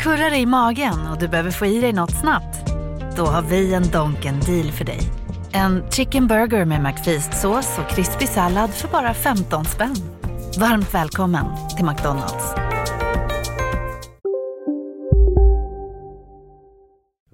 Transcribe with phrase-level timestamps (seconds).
[0.00, 2.66] Kurrar i magen och du behöver få i dig något snabbt?
[3.16, 5.00] Då har vi en Donken deal för dig.
[5.52, 9.94] En chicken burger med McFeast-sås och krispig sallad för bara 15 spänn.
[10.60, 12.54] Varmt välkommen till McDonalds.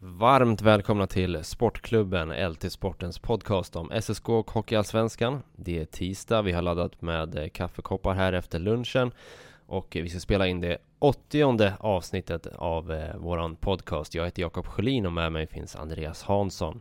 [0.00, 5.42] Varmt välkomna till Sportklubben, LT Sportens podcast om SSK och Hockeyallsvenskan.
[5.56, 9.12] Det är tisdag, vi har laddat med kaffekoppar här efter lunchen
[9.66, 14.14] och vi ska spela in det åttionde avsnittet av eh, våran podcast.
[14.14, 16.80] Jag heter Jakob Sjölin och med mig finns Andreas Hansson.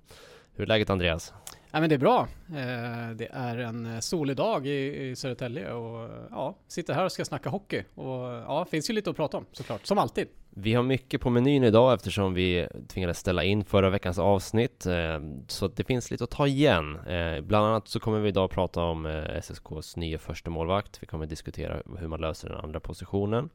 [0.53, 1.33] Hur är läget Andreas?
[1.75, 2.27] Ja, men det är bra.
[2.49, 7.25] Eh, det är en eh, solig dag i, Södertälje och ja, sitter här och ska
[7.25, 7.83] snacka hockey.
[7.95, 10.27] Och ja, finns ju lite att prata om såklart, som alltid.
[10.49, 15.19] Vi har mycket på menyn idag eftersom vi tvingades ställa in förra veckans avsnitt eh,
[15.47, 16.99] Så det finns lite att ta igen
[17.43, 21.81] Bland annat så kommer vi idag prata om SSKs nya första målvakt Vi kommer diskutera
[21.99, 23.49] hur man löser den andra positionen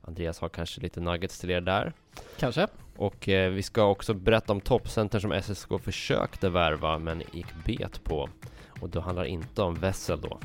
[0.00, 1.92] Andreas har kanske lite nuggets till er där
[2.38, 8.04] Kanske Och vi ska också berätta om toppcenter som SSK försökte värva men gick bet
[8.04, 8.28] på
[8.80, 10.38] Och då handlar inte om Wessel då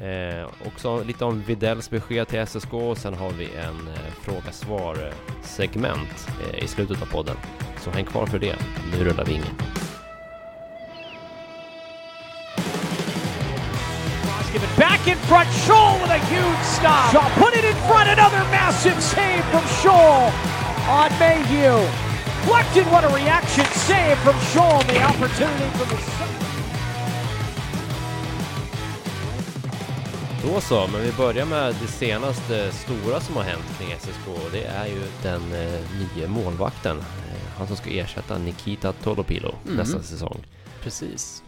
[0.00, 6.28] Eh, också lite om Vidells besked till SSK och sen har vi en eh, fråga-svar-segment
[6.42, 7.36] eh, i slutet av podden.
[7.80, 8.56] Så häng kvar för det.
[8.92, 9.56] Nu rullar vi ingen.
[14.78, 17.12] Back in front, Scholl with a huge stop.
[17.12, 20.32] Shaw put it in front, another massive save from Scholl
[20.88, 21.78] on Mayhew.
[22.44, 24.82] Collected, what a reaction save from Scholl.
[24.82, 26.14] The opportunity for the
[30.42, 34.50] Då så, men vi börjar med det senaste stora som har hänt kring SSK och
[34.52, 36.98] det är ju den eh, nya målvakten.
[36.98, 39.76] Eh, han som ska ersätta Nikita Tolopilo mm.
[39.76, 40.46] nästa säsong.
[40.82, 41.44] Precis.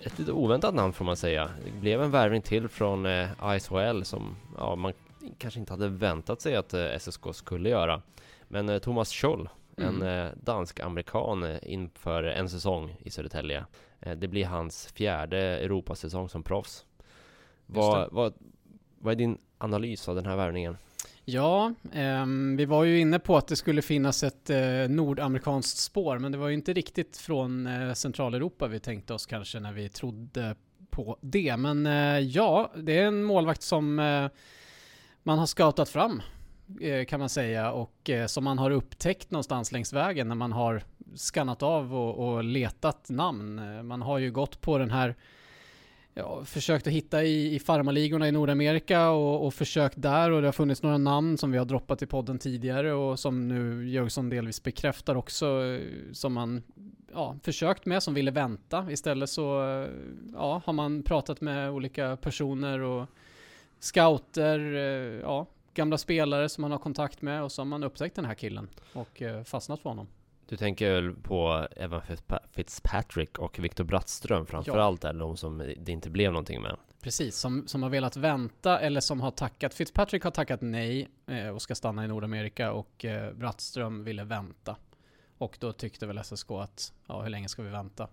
[0.00, 1.50] Ett lite oväntat namn får man säga.
[1.64, 4.92] Det blev en värvning till från eh, ISHL som ja, man
[5.38, 8.02] kanske inte hade väntat sig att eh, SSK skulle göra.
[8.48, 10.02] Men eh, Thomas Scholl, mm.
[10.02, 13.64] en eh, dansk-amerikan eh, inför en säsong i Södertälje.
[14.16, 16.84] det blir hans fjärde Europasäsong som proffs.
[17.66, 18.34] Vad, vad,
[18.98, 20.76] vad är din analys av den här värvningen?
[21.24, 22.26] Ja, eh,
[22.56, 26.38] vi var ju inne på att det skulle finnas ett eh, nordamerikanskt spår, men det
[26.38, 30.54] var ju inte riktigt från eh, Centraleuropa vi tänkte oss kanske när vi trodde
[30.90, 31.56] på det.
[31.56, 31.86] Men
[32.30, 33.94] ja, det är en målvakt som
[35.22, 36.22] man har scoutat fram
[36.80, 40.52] Eh, kan man säga och eh, som man har upptäckt någonstans längs vägen när man
[40.52, 40.82] har
[41.14, 43.58] skannat av och, och letat namn.
[43.58, 45.14] Eh, man har ju gått på den här
[46.14, 50.48] ja, försökt att hitta i, i farmaligorna i Nordamerika och, och försökt där och det
[50.48, 54.28] har funnits några namn som vi har droppat i podden tidigare och som nu Jönsson
[54.28, 55.60] delvis bekräftar också
[56.12, 56.62] som man
[57.12, 58.86] ja, försökt med som ville vänta.
[58.90, 59.42] Istället så
[60.32, 63.06] ja, har man pratat med olika personer och
[63.80, 64.60] scouter,
[65.22, 68.34] ja, gamla spelare som man har kontakt med och så har man upptäckt den här
[68.34, 70.08] killen och fastnat för honom.
[70.48, 72.02] Du tänker väl på Evan
[72.50, 75.10] Fitzpatrick och Viktor Brattström framförallt ja.
[75.10, 76.76] är de som det inte blev någonting med.
[77.00, 79.74] Precis, som, som har velat vänta eller som har tackat.
[79.74, 84.76] Fitzpatrick har tackat nej eh, och ska stanna i Nordamerika och eh, Brattström ville vänta.
[85.38, 88.08] Och då tyckte väl SSK att, ja hur länge ska vi vänta?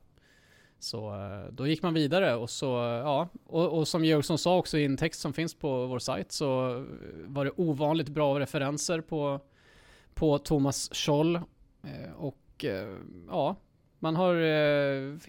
[0.83, 4.57] Så eh, då gick man vidare och så, eh, ja, och, och som Georgsson sa
[4.57, 6.83] också i en text som finns på vår sajt så eh,
[7.25, 9.39] var det ovanligt bra referenser på,
[10.13, 11.39] på Thomas Scholl
[12.17, 12.65] och
[13.27, 13.55] ja,
[13.99, 14.35] man har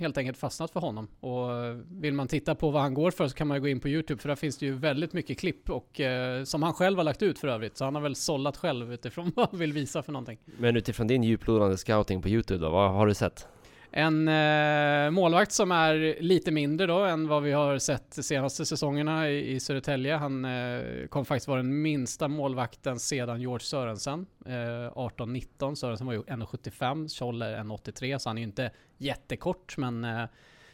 [0.00, 1.08] helt enkelt fastnat för honom.
[1.20, 1.48] Och
[1.88, 4.22] vill man titta på vad han går för så kan man gå in på YouTube
[4.22, 6.00] för där finns det ju väldigt mycket klipp och
[6.44, 7.76] som han själv har lagt ut för övrigt.
[7.76, 10.38] Så han har väl sållat själv utifrån vad han vill visa för någonting.
[10.44, 13.48] Men utifrån din djuplodande scouting på YouTube då, vad har du sett?
[13.94, 18.66] En eh, målvakt som är lite mindre då än vad vi har sett de senaste
[18.66, 20.16] säsongerna i, i Södertälje.
[20.16, 24.26] Han eh, kom faktiskt vara den minsta målvakten sedan George Sörensen.
[24.46, 25.74] Eh, 18-19.
[25.74, 27.18] Sörensen var ju 1,75.
[27.18, 30.24] Scholl är 1,83 så han är ju inte jättekort men eh,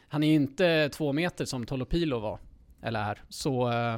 [0.07, 2.39] han är ju inte två meter som Tolopilo var.
[2.81, 3.21] Eller är.
[3.29, 3.95] Så eh,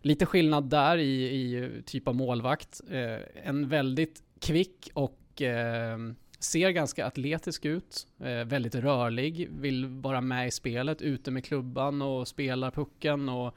[0.00, 2.80] lite skillnad där i, i typ av målvakt.
[2.90, 5.98] Eh, en väldigt kvick och eh,
[6.38, 12.02] Ser ganska atletisk ut, eh, väldigt rörlig, vill vara med i spelet, ute med klubban
[12.02, 13.54] och spelar pucken och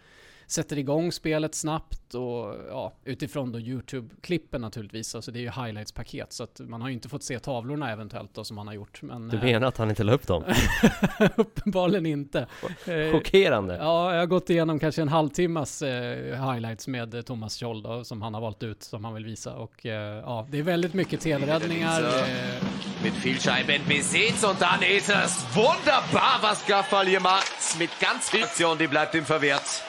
[0.50, 5.16] sätter igång spelet snabbt och ja, utifrån då YouTube-klippen naturligtvis.
[5.16, 8.34] Alltså det är ju highlights-paket så att man har ju inte fått se tavlorna eventuellt
[8.34, 9.02] då som han har gjort.
[9.02, 10.44] Men, du menar eh, att han inte la upp dem?
[11.36, 12.48] Uppenbarligen inte.
[12.86, 13.78] Eh, Chockerande.
[13.78, 18.22] Ja, jag har gått igenom kanske en halvtimmas eh, highlights med Thomas Scholl då, som
[18.22, 21.22] han har valt ut som han vill visa och eh, ja, det är väldigt mycket
[21.22, 22.02] tv-räddningar.
[22.02, 22.64] Eh,
[23.04, 27.80] Mit viel Scheibenbesitz und dann ist es wunderbar, was Gaffal hier macht.
[27.80, 29.89] Mit ganz viel Aktion, die bleibt ihm verwehrt.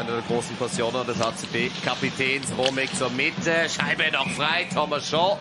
[0.00, 3.68] Eine der großen Passionen des HCB-Kapitäns Romek zur Mitte.
[3.68, 4.66] Scheibe noch frei.
[4.72, 5.36] Thomas Shaw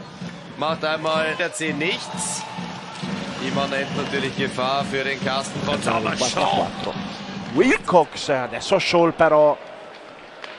[0.57, 2.43] macht einmal der 10 nichts.
[3.47, 6.67] Immanent natürlich Gefahr für den Kasten von Thomas Shaw.
[7.55, 9.55] Wilcox, adesso Scholl però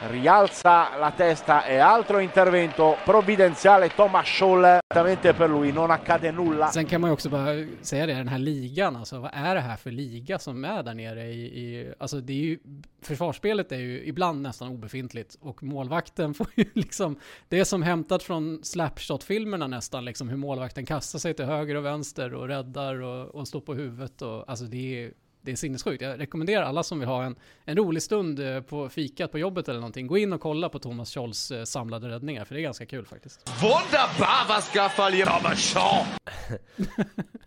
[0.09, 6.69] rialza la testa e altro intervento provvidenziale Thomas Scholl direttamente per lui, non accade nulla.
[6.69, 9.61] Sen kan man ju också bara säga det, den här ligan, alltså vad är det
[9.61, 12.59] här för liga som är där nere i, i alltså det är ju,
[13.03, 17.17] försvarsspelet är ju ibland nästan obefintligt och målvakten får ju liksom,
[17.49, 21.85] det är som hämtat från slapshot-filmerna nästan liksom hur målvakten kastar sig till höger och
[21.85, 26.03] vänster och räddar och, och står på huvudet och alltså det är det är sinnessjukt.
[26.03, 29.69] Jag rekommenderar alla som vill ha en, en rolig stund eh, på fikat på jobbet
[29.69, 32.63] eller någonting, gå in och kolla på Thomas Scholls eh, samlade räddningar, för det är
[32.63, 33.51] ganska kul faktiskt.
[33.63, 34.71] Wunderbar, was.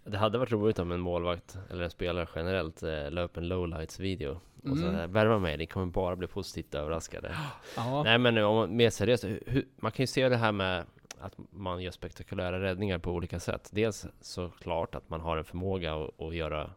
[0.03, 3.47] Det hade varit roligt om en målvakt, eller en spelare generellt, eh, la upp en
[3.47, 4.39] lowlights-video.
[4.71, 4.95] Och så Mm.
[4.95, 7.35] här, värva mig, ni kommer bara bli positivt överraskade.
[7.75, 10.85] Ja, Nej men om man- mer seriöst, hur, man kan ju se det här med
[11.19, 13.69] att man gör spektakulära räddningar på olika sätt.
[13.73, 16.69] Dels såklart att man har en förmåga att, att göra,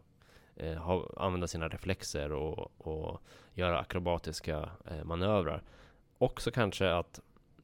[0.57, 3.21] eh, ha, använda sina reflexer och, och
[3.53, 5.63] göra akrobatiska eh, manövrar.
[6.17, 7.19] Också kanske att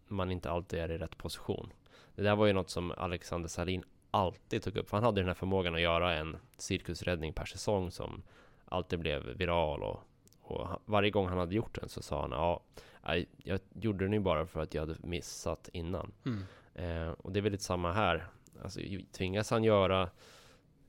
[0.08, 1.70] man inte alltid är i rätt position.
[2.16, 4.90] Det där var ju något som Alexander Salin alltid tog upp.
[4.90, 8.24] För han hade den här förmågan att göra en cirkusräddning per säsong som
[8.66, 10.00] alltid blev viral och,
[10.42, 12.62] och varje gång han hade gjort den så sa han ja,
[13.44, 16.12] jag gjorde den ju bara för att jag hade missat innan.
[16.26, 16.44] mm.
[16.76, 18.28] Eh, och det är väl lite samma här.
[18.64, 18.80] Alltså,
[19.12, 20.10] tvingas han göra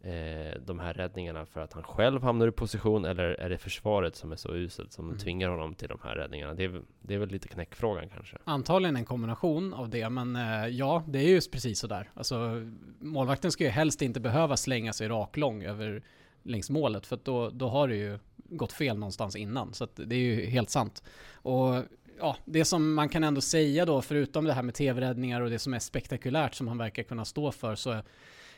[0.05, 4.17] eh, de här räddningarna för att han själv hamnar i position eller är det försvaret
[4.17, 5.19] som är så uselt som Mm.
[5.19, 6.55] tvingar honom till de här räddningarna?
[6.55, 8.37] Det är, väl- det är väl lite knäckfrågan kanske.
[8.45, 12.11] Antagligen en kombination av det, men eh, ja, det är ju precis sådär.
[12.15, 12.63] Alltså,
[13.01, 16.03] målvakten ska ju helst inte behöva slänga sig raklång över
[16.43, 19.75] längs målet, för att då, då har det ju gått fel någonstans innan.
[19.75, 21.03] Så det är ju helt sant.
[21.33, 21.83] Och
[22.19, 25.59] ja, det som man kan ändå säga då, förutom det här med tv-räddningar och det
[25.59, 28.01] som är spektakulärt som han verkar kunna stå för, så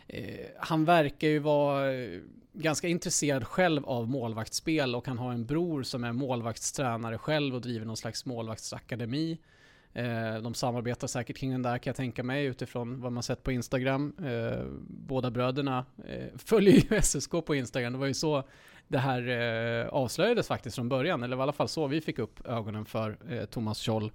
[0.09, 2.21] Eh, han verkar ju vara eh,
[2.53, 7.61] ganska intresserad själv av målvaktsspel och han har en bror som är målvaktstränare själv och
[7.61, 9.39] driver någon slags målvaktsakademi.
[9.93, 13.43] Eh, de samarbetar säkert kring den där kan jag tänka mig utifrån vad man sett
[13.43, 14.17] på Instagram.
[14.89, 15.85] Båda bröderna
[16.37, 17.93] följer ju SSK på Instagram.
[17.93, 18.43] Det var ju så
[18.89, 19.29] det här
[19.91, 23.81] avslöjades faktiskt från början, eller i alla fall så vi fick upp ögonen för Thomas
[23.87, 24.13] Scholl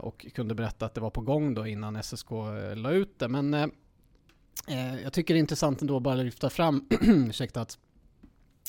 [0.00, 2.30] och kunde berätta att det var på gång då innan SSK
[2.74, 3.28] la ut det.
[3.28, 3.72] Men
[4.68, 7.78] eh, jag tycker det är intressant ändå bara lyfta fram, ursäkta, att,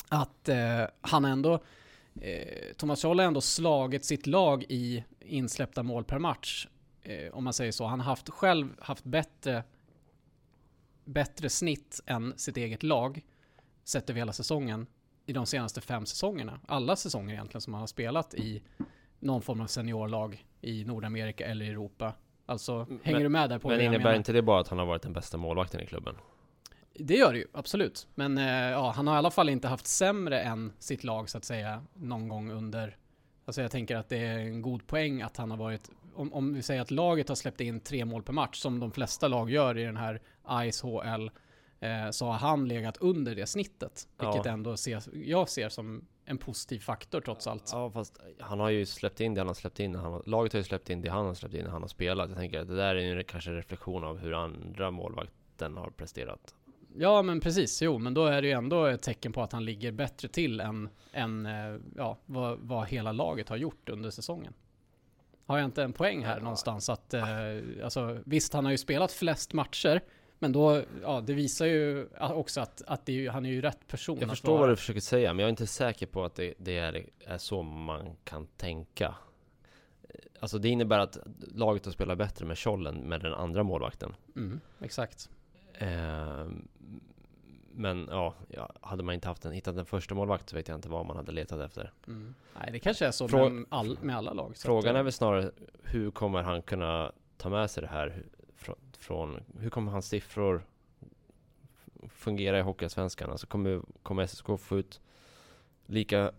[0.10, 1.64] att eh, han ändå
[2.22, 6.68] eh, Thomas Scholl har ändå slagit sitt lag i insläppta mål per match.
[7.02, 7.86] Eh, om man säger så.
[7.86, 9.64] Han har haft, själv haft bättre,
[11.06, 13.26] bättre snitt än sitt eget lag
[13.84, 14.88] sett över hela säsongen
[15.26, 16.60] i de senaste fem säsongerna.
[16.68, 18.62] Alla säsonger egentligen som han har spelat i
[19.20, 22.14] någon form av seniorlag i Nordamerika eller i Europa.
[22.50, 24.16] Alltså, hänger du med där på Men innebär menar?
[24.16, 26.16] inte det bara att han har varit den bästa målvakten i klubben?
[26.94, 28.08] Det gör det ju, absolut.
[28.16, 31.38] Men eh, ja, han har i alla fall inte haft sämre än sitt lag så
[31.38, 32.98] att säga någon gång under...
[33.46, 35.90] Alltså jag tänker att det är en god poäng att han har varit...
[36.16, 38.92] Om, om vi säger att laget har släppt in tre mål per match, som de
[38.92, 41.32] flesta lag gör i den här ICE-HL,
[41.80, 44.08] eh, så har han legat under det snittet.
[44.20, 44.52] Vilket Ja.
[44.52, 47.70] ändå ses, jag ser som en positiv faktor trots allt.
[47.74, 49.96] Ja fast han har ju släppt in det han har släppt in.
[49.96, 51.90] Han har, laget har ju släppt in det han har släppt in när han har
[51.90, 52.30] spelat.
[52.30, 55.90] Jag tänker att det där är ju kanske en reflektion av hur andra målvakten har
[55.90, 56.56] presterat.
[57.00, 59.66] Ja men precis, jo men då är det ju ändå ett tecken på att han
[59.66, 64.54] ligger bättre till än, än eh, ja, vad, vad hela laget har gjort under säsongen.
[65.46, 66.44] Har jag inte en poäng här Ja.
[66.44, 67.24] någonstans att, eh,
[67.84, 70.02] alltså visst han har ju spelat flest matcher,
[70.40, 73.88] men då, ja det visar ju också att, att det är, han är ju rätt
[73.88, 74.62] person Jag förstår vara.
[74.62, 77.38] vad du försöker säga, men jag är inte säker på att det, det är, är
[77.38, 79.16] så man kan tänka.
[80.40, 81.18] Alltså det innebär att
[81.56, 84.16] laget har spelat bättre med Schollen med den andra målvakten.
[84.36, 85.30] Mm, exakt.
[85.74, 86.46] Eh,
[87.72, 88.34] men ja,
[88.82, 91.16] hade man inte haft en, hittat en första målvakt så vet jag inte vad man
[91.18, 91.92] hade letat efter.
[92.08, 92.36] Mm.
[92.60, 94.58] Nej det kanske är så Frå- med, all, med alla lag.
[94.58, 95.52] Frågan att, eh, är väl snarare
[95.84, 98.24] hur kommer han kunna ta med sig det här
[98.98, 100.64] från, hur kommer hans siffror
[102.10, 103.32] fungera i Hockeyallsvenskan?
[103.32, 105.02] Alltså kommer, kommer SSK få ut
[105.86, 106.32] lika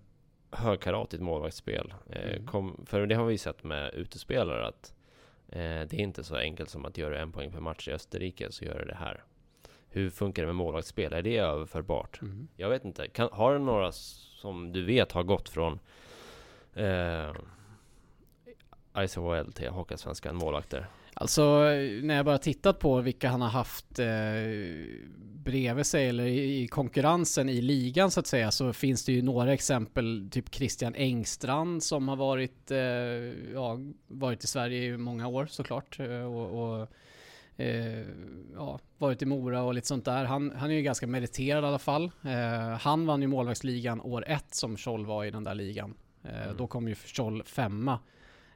[0.51, 1.95] högkaratigt målvaktsspel?
[2.11, 2.47] Eh, Mm.
[2.47, 4.95] kom, för det har vi sett med utespelare att
[5.49, 8.53] eh, det är inte så enkelt som att göra en poäng per match i Österrike
[8.53, 9.25] så gör det det här.
[9.91, 11.13] Hur funkar det med målvaktsspel?
[11.13, 12.21] Är det överförbart?
[12.23, 12.49] Mm.
[12.57, 13.09] Jag vet inte.
[13.09, 15.79] Kan, har du några som du vet har gått från
[16.75, 17.33] eh,
[18.97, 20.87] ICHL till Hockeyallsvenskan målvakter?
[21.21, 21.43] Alltså
[22.03, 24.07] när jag bara tittat på vilka han har haft eh,
[25.45, 29.23] bredvid sig eller i, i, konkurrensen i ligan så att säga så finns det ju
[29.23, 32.79] några exempel, typ Christian Engstrand som har varit, eh,
[33.55, 36.89] ja, varit i Sverige i många år såklart eh, och, och
[37.57, 38.07] eh,
[38.55, 40.25] ja, varit i Mora och lite sånt där.
[40.25, 42.11] Han, han är ju ganska meriterad i alla fall.
[42.25, 45.95] Eh, han vann ju målvaktsligan år ett som Scholl var i den där ligan.
[46.25, 46.57] Eh, mm.
[46.57, 47.99] Då kom ju Scholl femma.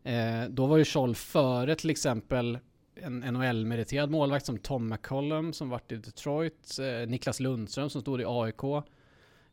[0.04, 2.58] Eh, då var ju Scholl före till exempel
[2.94, 8.20] en NHL-meriterad målvakt som Tom McCollum som varit i Detroit, eh, Niklas Lundström som stod
[8.20, 8.84] i AIK,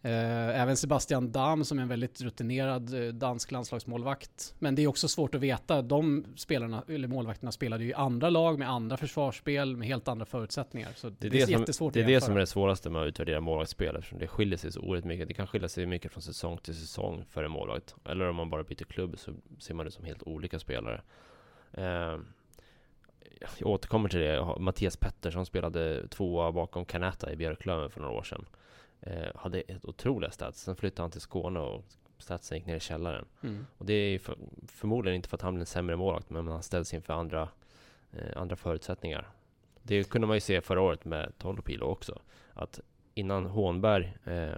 [0.01, 4.55] även Sebastian Dam som är en väldigt rutinerad eh, dansk landslagsmålvakt.
[4.59, 8.29] Men det är också svårt att veta, de spelarna, eller målvakterna spelade ju i andra
[8.29, 10.89] lag med andra försvarsspel med helt andra förutsättningar.
[10.95, 13.07] Så det är det, är som, Det är det som är det svåraste med att
[13.07, 15.27] utvärdera målvaktsspel eftersom det skiljer sig så oerhört mycket.
[15.27, 17.95] Det kan skilja sig mycket från säsong till säsong för en målvakt.
[18.05, 21.01] Eller om man bara byter klubb så ser man det som helt olika spelare.
[21.71, 22.17] Eh,
[23.57, 24.55] jag återkommer till det.
[24.59, 28.45] Mattias Pettersson spelade tvåa bakom Kanata i Björklöven för några år sedan.
[29.01, 30.61] Eh, hade ett otroliga stats.
[30.61, 31.85] Sen flyttade han till Skåne och
[32.17, 33.25] statsen gick ner i källaren.
[33.43, 33.65] Mm.
[33.77, 34.37] Och det är för,
[34.67, 37.49] förmodligen inte för att han blev en sämre målvakt, men han ställs inför andra,
[38.11, 39.29] eh, andra förutsättningar.
[39.83, 42.21] Det kunde man ju se förra året med Tolopilo också.
[42.53, 42.79] Att
[43.13, 44.49] innan Hånberg eh,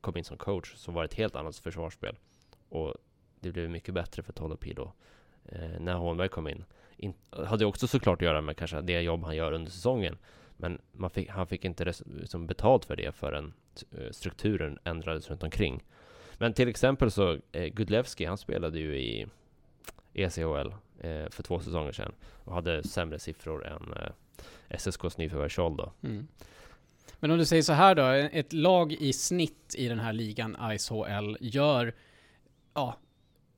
[0.00, 2.16] kom in som coach så var det ett helt annat försvarsspel.
[2.68, 2.94] Och
[3.40, 4.92] det blev mycket bättre för Tolopilo
[5.44, 6.64] eh, när Hånberg kom in
[6.96, 10.18] in, hade också såklart att göra med kanske det jobb han gör under säsongen.
[10.56, 10.78] Men
[11.10, 13.52] fick, han fick inte res, liksom betalt för det förrän
[13.98, 15.82] Eh, strukturen ändrades runt omkring.
[16.38, 19.26] Men till exempel så, eh, Gudlevski, han spelade ju i
[20.14, 22.12] ECHL eh, för två säsonger sedan
[22.44, 24.12] och hade sämre siffror än eh,
[24.68, 25.92] SSKs nyförvärvsåld då.
[26.02, 26.26] Mm.
[27.20, 28.02] Men om du säger så här då,
[28.38, 31.94] ett lag i snitt i den här ligan ISHL gör
[32.74, 32.96] ja,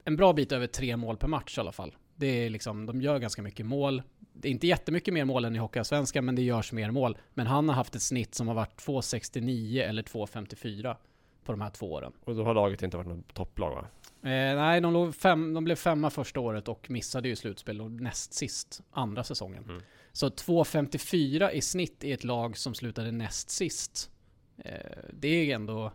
[0.05, 1.95] en bra bit över tre mål per match i alla fall.
[2.15, 4.03] Det är liksom, de gör ganska mycket mål.
[4.41, 7.19] Det är inte jättemycket mer mål än i Hockeyallsvenskan, men det görs mer mål.
[7.35, 10.97] Men han har haft ett snitt som har varit 2,69 eller 2,54
[11.45, 12.13] på de här två åren.
[12.25, 13.87] Och då har laget inte varit något topplag va?
[14.31, 18.35] Eh, nej, de, fem, de blev femma första året och missade ju slutspel och näst
[18.35, 19.65] sist andra säsongen.
[19.65, 19.83] Mm.
[20.13, 24.11] Så 2,54 i snitt i ett lag som slutade näst sist.
[24.59, 24.73] Eh,
[25.13, 25.93] det är ändå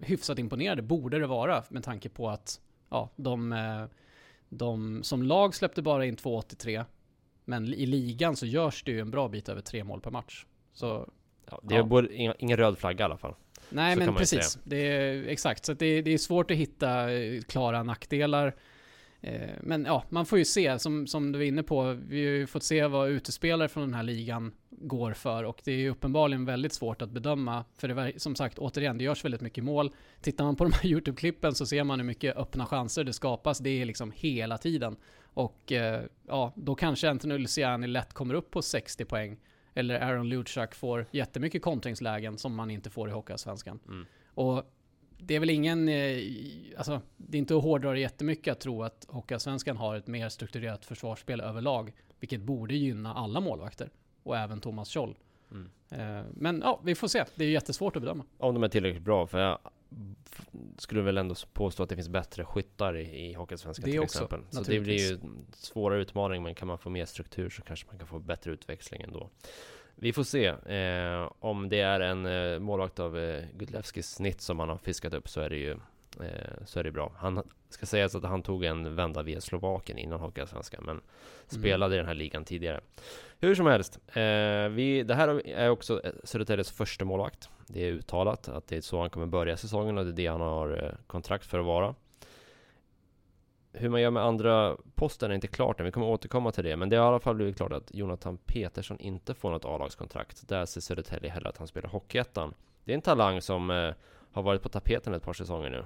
[0.00, 2.60] hyfsat imponerande, borde det vara, med tanke på att
[2.90, 3.84] ja, de eh,
[4.48, 6.84] de som lag släppte bara in 2,83.
[7.44, 10.46] Men i ligan så görs det ju en bra bit över tre mål per match.
[10.72, 11.08] Så,
[11.50, 11.84] ja, det är ja.
[11.84, 13.34] Både, ingen, ingen röd flagga i alla fall.
[13.70, 14.58] Nej, så men precis.
[14.64, 18.54] Det är, exakt, så det, det är svårt att hitta eh, klara nackdelar.
[19.20, 22.32] Eh, men ja, man får ju se, som, som du var inne på, vi har
[22.32, 26.44] ju fått se vad utespelare från den här ligan går för och det är uppenbarligen
[26.44, 29.90] väldigt svårt att bedöma, för det som sagt, återigen, det görs väldigt mycket mål.
[30.20, 33.58] Tittar man på de här YouTube-klippen så ser man hur mycket öppna chanser det skapas,
[33.58, 34.96] det är liksom hela tiden.
[35.22, 39.36] Och eh, ja, då kanske Anthony Luciani lätt kommer upp på 60 poäng,
[39.74, 43.80] eller Aaron Luchak får jättemycket kontringslägen som man inte får i Hockeyallsvenskan.
[43.88, 44.06] Mm.
[44.34, 44.62] Och
[45.18, 46.18] det är väl ingen, eh,
[46.76, 50.28] alltså det är inte att hårdra det jättemycket att tro att Hockeyallsvenskan har ett mer
[50.28, 53.90] strukturerat försvarsspel överlag, vilket borde gynna alla målvakter
[54.24, 55.16] och även Thomas Scholl.
[55.50, 55.70] Mm.
[55.90, 57.24] Eh, men ja, vi får se.
[57.34, 58.24] Det är jättesvårt att bedöma.
[58.38, 59.58] Om de är tillräckligt bra, för jag
[60.78, 64.40] skulle väl ändå påstå att det finns bättre skyttar i, i Hockeyallsvenskan till också, exempel.
[64.50, 65.18] Så det blir ju
[65.52, 69.02] svåra utmaning, men kan man få mer struktur så kanske man kan få bättre utväxling
[69.02, 69.30] ändå.
[69.96, 74.58] Vi får se eh, om det är en eh, målvakt av eh, Gudlevskis snitt som
[74.58, 75.76] han har fiskat upp så är det ju
[76.64, 77.12] så är det bra.
[77.16, 81.04] Han ska sägas att han tog en vända via Slovakien innan Hockeyallsvenskan, men mm.
[81.46, 82.80] spelade i den här ligan tidigare.
[83.40, 87.48] Hur som helst, eh, vi, det här är också Södertäljes första målvakt.
[87.66, 90.26] Det är uttalat att det är så han kommer börja säsongen och det är det
[90.26, 91.94] han har eh, kontrakt för att vara.
[93.72, 96.76] Hur man gör med andra posten är inte klart än, vi kommer återkomma till det.
[96.76, 100.48] Men det har i alla fall blivit klart att Jonathan Petersson inte får något A-lagskontrakt.
[100.48, 102.54] Där ser Södertälje hellre att han spelar Hockeyettan.
[102.84, 103.94] Det är en talang som eh,
[104.32, 105.84] har varit på tapeten ett par säsonger nu.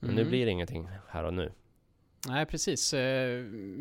[0.00, 0.24] Men mm.
[0.24, 1.52] nu blir det ingenting här och nu.
[2.28, 2.94] Nej, precis.
[2.94, 3.28] Eh,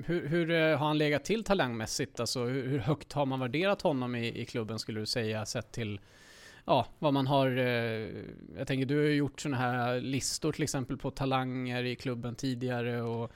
[0.06, 2.20] hur, hur, eh, har han legat till talangmässigt?
[2.20, 6.00] Alltså, hur, högt har man värderat honom i, i klubben skulle du säga, sett till
[6.66, 7.58] ja, vad man har...
[7.58, 8.10] Eh,
[8.58, 12.36] jag tänker, du har ju gjort sådana här listor till exempel på talanger i klubben
[12.36, 13.32] tidigare och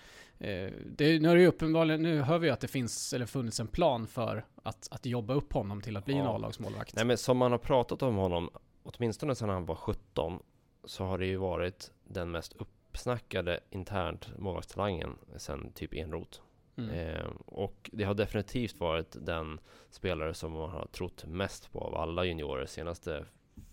[0.86, 4.08] det, nu är det uppenbarligen, nu hör vi att det finns, eller funnits en plan
[4.08, 6.20] för att, att jobba upp honom till att bli ja.
[6.20, 6.96] en A-lagsmålvakt.
[6.96, 8.50] Nej men som man har pratat om honom,
[8.84, 10.40] åtminstone sedan han var 17,
[10.86, 16.42] så har det ju varit den mest uppsnackade internt målvaktstalangen sen typ Enrot.
[16.78, 16.90] Mm.
[16.90, 21.96] Eh, och det har definitivt varit den spelare som man har trott mest på av
[21.96, 23.26] alla juniorer senaste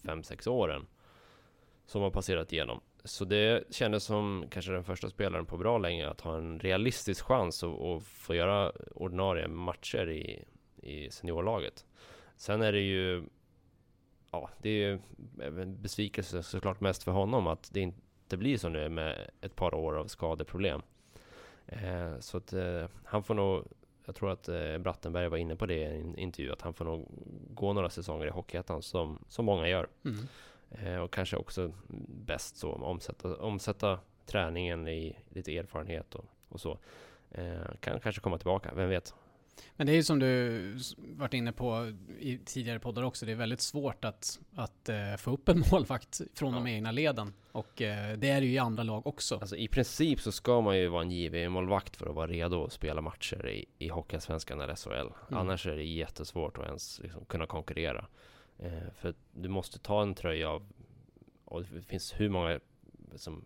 [0.02, 0.86] 5-6 åren.
[1.86, 2.80] Som har passerat igenom.
[3.04, 7.24] Så det kändes som kanske den första spelaren på bra länge att ha en realistisk
[7.24, 10.44] chans att, att få göra ordinarie matcher i,
[10.76, 11.86] i seniorlaget.
[12.36, 13.24] Sen är det ju
[14.30, 14.98] Ja, det är ju
[15.40, 17.92] en besvikelse såklart mest för honom att det
[18.26, 20.82] inte blir så nu med ett par år av skadeproblem.
[21.66, 23.64] Eh, så att eh, han får nog
[24.06, 26.84] jag tror att eh, Brattenberg var inne på det i en intervju, att han får
[26.84, 27.08] nog
[27.54, 29.88] gå några säsonger i Hockeyettan som, som många gör.
[30.04, 30.28] Mm.
[30.70, 31.72] Eh, och kanske också
[32.08, 36.78] bäst så, omsätta, omsätta träningen i lite erfarenhet och, och så.
[37.30, 39.14] Eh, kan kanske komma tillbaka, vem vet?
[39.76, 43.36] Men det är ju som du varit inne på i tidigare poddar också, det är
[43.36, 46.58] väldigt svårt att, att uh, få upp en målvakt från ja.
[46.58, 47.32] de egna leden.
[47.52, 49.38] Och uh, det är det ju i andra lag också.
[49.38, 52.72] Alltså i princip så ska man ju vara en JVM-målvakt för att vara redo att
[52.72, 54.90] spela matcher i, i Hockeyallsvenskan eller SHL.
[54.90, 55.12] Mm.
[55.28, 58.06] Annars är det jättesvårt att ens liksom, kunna konkurrera.
[58.62, 60.72] Uh, för du måste ta en tröja av,
[61.44, 62.60] och det finns hur många
[63.16, 63.44] som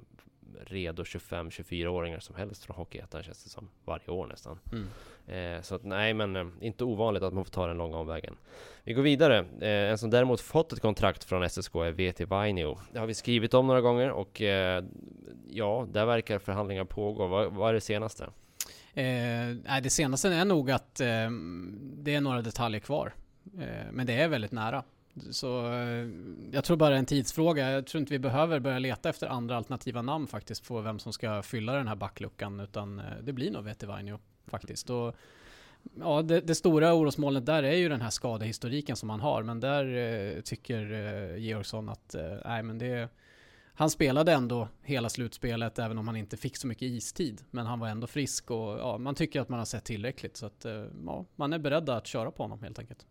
[0.66, 4.59] redo 25-24-åringar som helst från Hockeyettan känns det som varje år nästan.
[4.73, 4.87] Mm.
[5.26, 8.37] Eh, så att, nej, men eh, inte ovanligt att man får ta den långa omvägen.
[8.85, 9.38] Vi går vidare.
[9.61, 12.78] Eh, en som däremot fått ett kontrakt från SSK är VT Vainio.
[12.92, 14.85] Det har vi skrivit om några gånger och eh,
[15.49, 17.26] ja, där verkar förhandlingar pågå.
[17.26, 18.25] Vad, vad är det senaste?
[18.95, 21.30] Eh, det senaste är nog att eh,
[21.97, 23.12] det är några detaljer kvar.
[23.59, 24.85] Eh, men det är väldigt nära.
[25.31, 26.09] Så eh,
[26.52, 27.71] jag tror bara det är en tidsfråga.
[27.71, 31.12] Jag tror inte vi behöver börja leta efter andra alternativa namn faktiskt på vem som
[31.12, 34.90] ska fylla den här backluckan utan eh, det blir nog Vetivainio faktiskt.
[34.90, 35.17] Och,
[36.00, 39.61] ja, det, det, stora orosmolnet där är ju den här skadehistoriken som han har, men
[39.61, 43.09] där eh, tycker eh, Georgsson att eh, nej, men det
[43.81, 47.43] han spelade ändå hela slutspelet även om han inte fick så mycket istid.
[47.50, 50.37] Men han var ändå frisk och ja, man tycker att man har sett tillräckligt.
[50.37, 53.07] Så att eh, ja, man är beredd att köra på honom helt enkelt.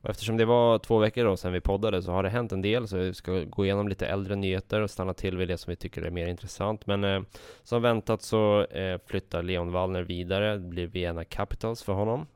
[0.00, 2.62] Och eftersom det var två veckor då sedan vi poddade så har det hänt en
[2.62, 5.70] del, så vi ska gå igenom lite äldre nyheter och stanna till vid det som
[5.70, 6.86] vi tycker är mer intressant.
[6.86, 7.22] Men eh,
[7.62, 12.26] som väntat så eh, flyttar Leon Wallner vidare, det blir Vienna Capitals för honom.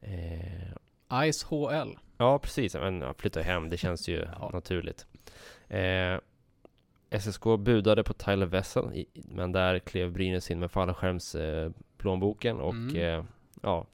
[0.00, 1.98] Eh, Ice HL.
[2.16, 2.74] Ja, precis.
[2.74, 4.50] Men flyttar hem, det känns ju ja.
[4.52, 5.06] naturligt.
[5.68, 6.18] Eh,
[7.20, 12.96] SSK budade på Tyler Wessel, men där klev Brynäs in med fallskärmsplånboken och mm.
[12.96, 13.24] Eh,
[13.62, 13.86] ja,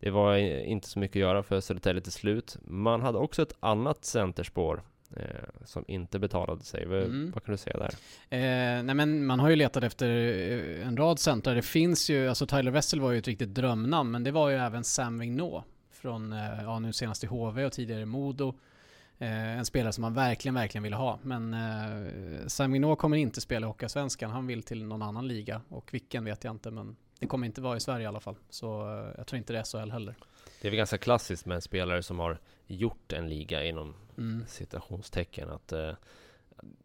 [0.00, 2.56] det var inte så mycket att göra för Södertälje till slut.
[2.64, 4.82] Man hade också ett annat centerspår
[5.16, 5.24] eh,
[5.64, 6.84] som inte betalade sig.
[6.84, 7.30] Mm.
[7.34, 7.94] Vad kan du säga där?
[8.30, 11.54] Eh, nej men man har ju letat efter eh, en rad centrar.
[11.54, 14.56] Det finns ju, alltså Tyler Wessel var ju ett riktigt drömnamn, men det var ju
[14.56, 18.54] även Sam Vignot från, eh, ja nu senast i HV och tidigare Modo.
[19.18, 21.18] Eh, en spelare som man verkligen, verkligen vill ha.
[21.22, 24.30] Men eh, Sam Vignot kommer inte spela i Hockeyallsvenskan.
[24.30, 27.60] Han vill till någon annan liga och vilken vet jag inte, men det kommer inte
[27.60, 28.36] vara i Sverige i alla fall.
[28.50, 30.14] Så eh, jag tror inte det är SHL heller.
[30.60, 34.44] Det är väl ganska klassiskt med en spelare som har gjort en liga inom mm.
[34.46, 35.50] citationstecken.
[35.50, 35.92] Att, eh,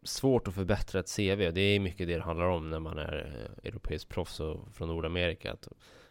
[0.02, 1.52] svårt att förbättra ett CV.
[1.52, 4.88] Det är mycket det det handlar om när man är eh, europeisk proffs och från
[4.88, 5.52] Nordamerika.
[5.52, 5.68] Att,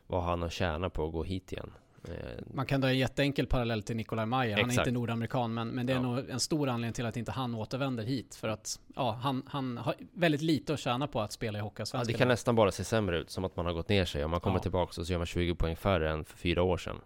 [0.08, 1.72] vad han har tjänat på att gå hit igen.
[2.10, 4.58] Eh, Man kan dra en jätteenkel parallell till Nikolaj Mayer.
[4.58, 6.02] Han är inte nordamerikan, men, men det är ja.
[6.02, 8.36] nog en stor anledning till att inte han återvänder hit.
[8.36, 12.12] För att ja, han, han har väldigt lite att tjäna på att spela i Hockeyallsvenskan.
[12.12, 14.26] Ja, det kan nästan bara se sämre ut, som att man har gått ner sig.
[14.26, 14.62] Om man kommer ja.
[14.62, 16.98] tillbaka och så gör man 20 poäng färre än för fyra år sedan.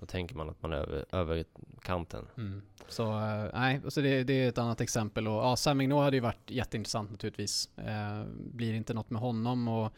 [0.00, 1.44] Då tänker man att man är över, över
[1.82, 2.26] kanten.
[2.36, 2.62] Mm.
[2.88, 5.28] Så uh, nej, så det, det, är ett annat exempel.
[5.28, 7.70] Och ja, Sam Mignot hade ju varit jätteintressant naturligtvis.
[7.78, 9.92] Uh, blir inte något med honom och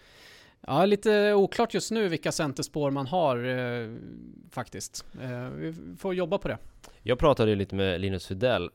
[0.67, 3.95] Ja, lite oklart just nu vilka centerspår man har eh,
[4.51, 5.05] faktiskt.
[5.23, 6.59] Eh, vi får jobba på det.
[7.03, 8.71] Jag pratade ju lite med Linus Fidell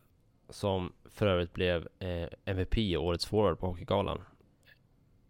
[0.49, 4.21] som för övrigt blev eh, MVP Årets forward på Hockeygalan.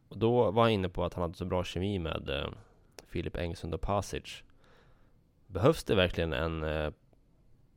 [0.10, 2.50] Och då var han inne på att han hade så bra kemi med eh,
[3.08, 4.44] Filip Engsund och Pasic.
[5.48, 6.92] Behövs det verkligen en, eh,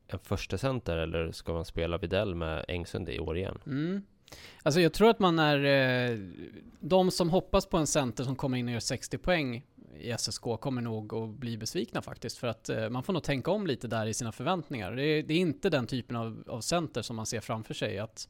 [0.07, 3.59] en första center eller ska man spela Videll med Engsund i år igen?
[3.65, 4.01] Mm.
[4.63, 5.63] Alltså jag tror att man är...
[6.11, 6.19] Eh,
[6.79, 9.63] de som hoppas på en center som kommer in och gör 60 poäng
[9.99, 12.37] i SSK kommer nog att bli besvikna faktiskt.
[12.37, 14.91] För att eh, man får nog tänka om lite där i sina förväntningar.
[14.91, 17.99] Det är, det är inte den typen av, av, center som man ser framför sig.
[17.99, 18.27] Att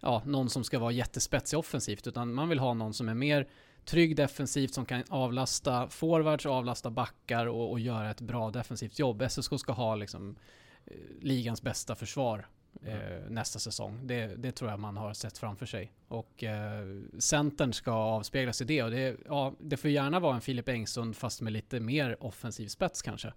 [0.00, 2.06] ja, någon som ska vara jättespetsig offensivt.
[2.06, 3.48] Utan man vill ha någon som är mer
[3.84, 9.22] trygg defensivt, som kan avlasta forwards, avlasta backar och, och göra ett bra defensivt jobb.
[9.30, 10.36] SSK ska ha liksom
[10.84, 12.46] eh, ligans bästa försvar
[12.84, 14.06] eh, nästa säsong.
[14.06, 15.92] Det, det, tror jag man har sett framför sig.
[16.08, 16.86] Och eh,
[17.18, 18.82] Centern ska avspeglas i det.
[18.82, 22.68] Och det, ja, det får gärna vara en Filip Engsund fast med lite mer offensiv
[22.68, 23.32] spets kanske.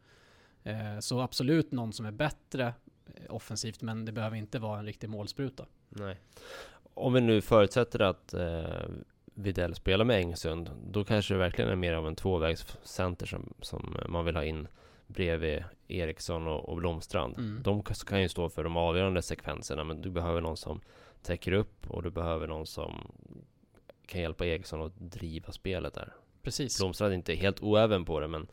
[0.64, 2.74] Eh, så absolut någon som är bättre
[3.16, 5.66] eh, offensivt, men det behöver inte vara en riktig målspruta.
[5.90, 6.18] Nej.
[6.94, 8.64] Om vi nu förutsätter att eh,
[9.34, 13.98] Videll spelar med Engsund, då kanske det verkligen är mer av en tvåvägscenter som, som
[14.10, 14.68] man vill ha in
[15.14, 17.38] bredvid Eriksson och, och Blomstrand.
[17.38, 17.64] Mm.
[17.64, 20.82] De kan ju stå för de avgörande sekvenserna, men du behöver någon som
[21.22, 23.12] täcker upp och du behöver någon som
[24.06, 26.14] kan hjälpa Eriksson att driva spelet där.
[26.42, 26.78] Precis.
[26.78, 28.48] Blomstrad är inte helt oäven på det men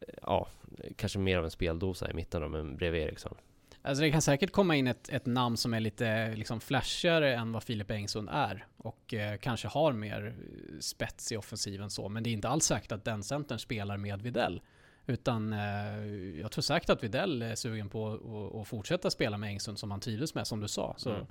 [0.00, 0.48] eh, ja,
[0.96, 3.34] kanske mer av en speldosa i mitten då, men bredvid Eriksson.
[3.82, 7.52] Alltså det kan säkert komma in ett, ett namn som är lite liksom flashigare än
[7.52, 12.08] vad Filip Engström är och eh, kanske har mer eh, spets i offensiven så.
[12.08, 14.60] Men det är inte alls säkert att den centern spelar med Videll.
[15.08, 18.12] Utan eh, jag tror säkert att Videll är sugen på
[18.62, 20.94] att fortsätta spela med Engström som han trivdes med som du sa.
[20.98, 21.26] Så, Mm.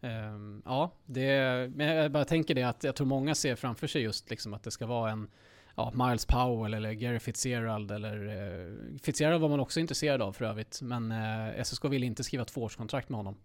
[0.00, 1.36] ehm, ja, det,
[1.74, 4.62] men jag bara tänker det att jag tror många ser framför sig just liksom att
[4.62, 5.28] det ska vara en
[5.76, 10.44] ja, Miles Powell eller Gary Fitzgerald eller eh, Fitzgerald var man också intresserad av för
[10.44, 10.82] övrigt.
[10.82, 13.36] Men eh, SSK vill inte skriva tvåårskontrakt med honom.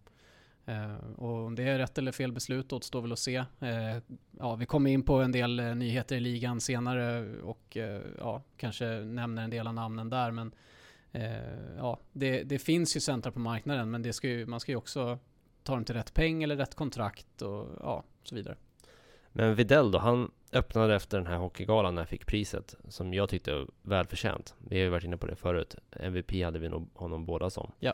[0.65, 3.36] Eh, och om det är rätt eller fel beslut återstår väl att se.
[3.60, 3.97] Eh,
[4.39, 7.78] ja, vi kommer in på en del eh, nyheter i ligan senare och
[8.17, 10.32] ja, kanske nämner en del av namnen där.
[10.32, 10.51] Men
[11.78, 14.75] ja, det, det finns ju centra på marknaden men det ska ju, man ska ju
[14.75, 15.19] också
[15.63, 18.56] ta dem till rätt peng eller rätt kontrakt och ja, så vidare.
[19.32, 23.30] Men Videll då, han öppnade efter den här hockeygalan när han fick priset som jag
[23.30, 24.56] tyckte var välförtjänt.
[24.60, 25.75] Vi har ju varit inne på det förut.
[25.91, 27.71] MVP hade vi nog honom båda som.
[27.80, 27.93] Ja.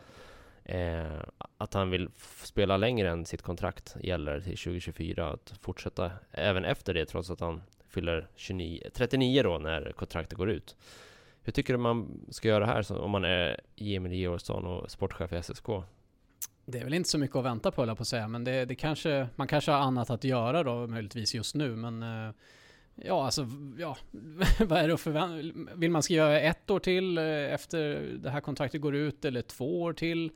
[0.72, 1.24] Eh,
[1.58, 2.10] att han vill
[2.44, 5.30] spela längre än sitt kontrakt gäller till 2024.
[5.30, 10.50] Att fortsätta även efter det trots att han fyller 29, 39 då när kontraktet går
[10.50, 10.76] ut.
[11.44, 15.34] Hur tycker du man ska göra här så, om man är Emil Georgsson och sportchef
[15.34, 15.66] i SSK?
[16.66, 18.44] Det är väl inte så mycket att vänta på höll jag på att säga, men
[18.44, 22.34] det, det kanske, man kanske har annat att göra då möjligtvis just nu, men eh,
[22.96, 23.48] ja, alltså,
[23.80, 23.98] ja,
[24.60, 28.42] vad är det att förvänta Vill man skriva ett år till eh, efter det här
[28.42, 30.32] kontraktet går ut eller två år till?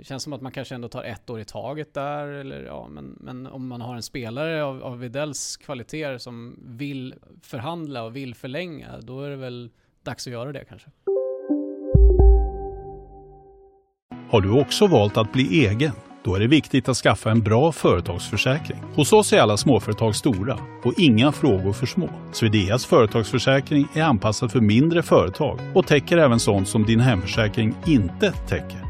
[0.00, 2.88] Det känns som att man kanske ändå tar ett år i taget där, eller ja,
[2.90, 8.16] men, men om man har en spelare av, av Videls kvaliteter som vill förhandla och
[8.16, 9.70] vill förlänga, då är det väl
[10.04, 10.88] dags att göra det kanske.
[14.30, 15.92] Har du också valt att bli egen?
[16.24, 18.78] Då är det viktigt att skaffa en bra företagsförsäkring.
[18.94, 22.08] Hos oss är alla småföretag stora och inga frågor för små.
[22.32, 28.32] Swedeas företagsförsäkring är anpassad för mindre företag och täcker även sånt som din hemförsäkring inte
[28.32, 28.89] täcker.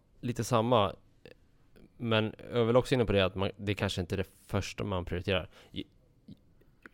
[0.21, 0.95] lite samma.
[1.97, 4.29] Men jag är väl också inne på det att man, det kanske inte är det
[4.47, 5.49] första man prioriterar.
[5.71, 5.83] I-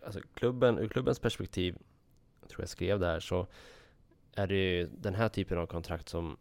[0.06, 1.78] Alltså klubben, ur klubbens perspektiv,
[2.42, 3.48] jag tror jag skrev det här, så
[4.34, 6.38] är det ju den här typen av kontrakt som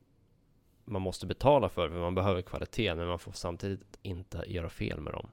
[0.85, 5.01] man måste betala för, för man behöver kvalitet, men man får samtidigt inte göra fel
[5.01, 5.29] med dem.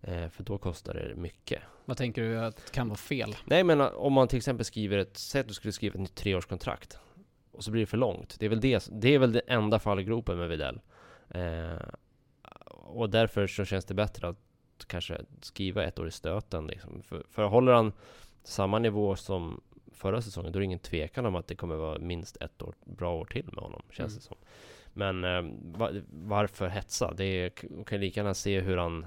[0.00, 1.62] Eh, för då kostar det mycket.
[1.84, 3.36] Vad tänker du att kan vara fel?
[3.44, 6.14] Nej men om man till exempel skriver ett, säg att du skulle skriva ett nytt
[6.14, 6.98] treårskontrakt
[7.52, 8.36] och så blir det för långt.
[8.38, 10.80] Det är väl det, det är väl det enda fallgropen med Widell.
[11.30, 11.88] Eh,
[12.70, 14.38] och därför så känns det bättre att
[14.86, 17.02] kanske skriva ett år i stöten liksom.
[17.02, 17.92] För, för håller han
[18.44, 19.60] samma nivå som
[19.92, 22.74] förra säsongen, då är det ingen tvekan om att det kommer vara minst ett år,
[22.84, 24.18] bra år till med honom, känns Mm.
[24.18, 24.36] det som.
[24.92, 27.14] Men eh, va, varför hetsa?
[27.14, 29.06] Det är, man kan lika gärna se hur han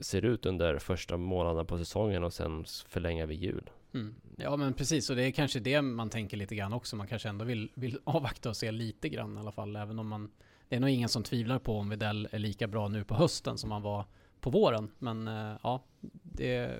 [0.00, 3.70] ser ut under första månaderna på säsongen och sen förlänga vid jul.
[3.94, 4.14] Mm.
[4.36, 6.96] Ja men precis, och det är kanske det man tänker lite grann också.
[6.96, 9.76] Man kanske ändå vill, vill avvakta och se lite grann i alla fall.
[9.76, 10.30] Även om man...
[10.68, 13.58] Det är nog ingen som tvivlar på om Videll är lika bra nu på hösten
[13.58, 14.04] som han var
[14.40, 14.90] på våren.
[14.98, 15.84] Men eh, ja,
[16.22, 16.70] det...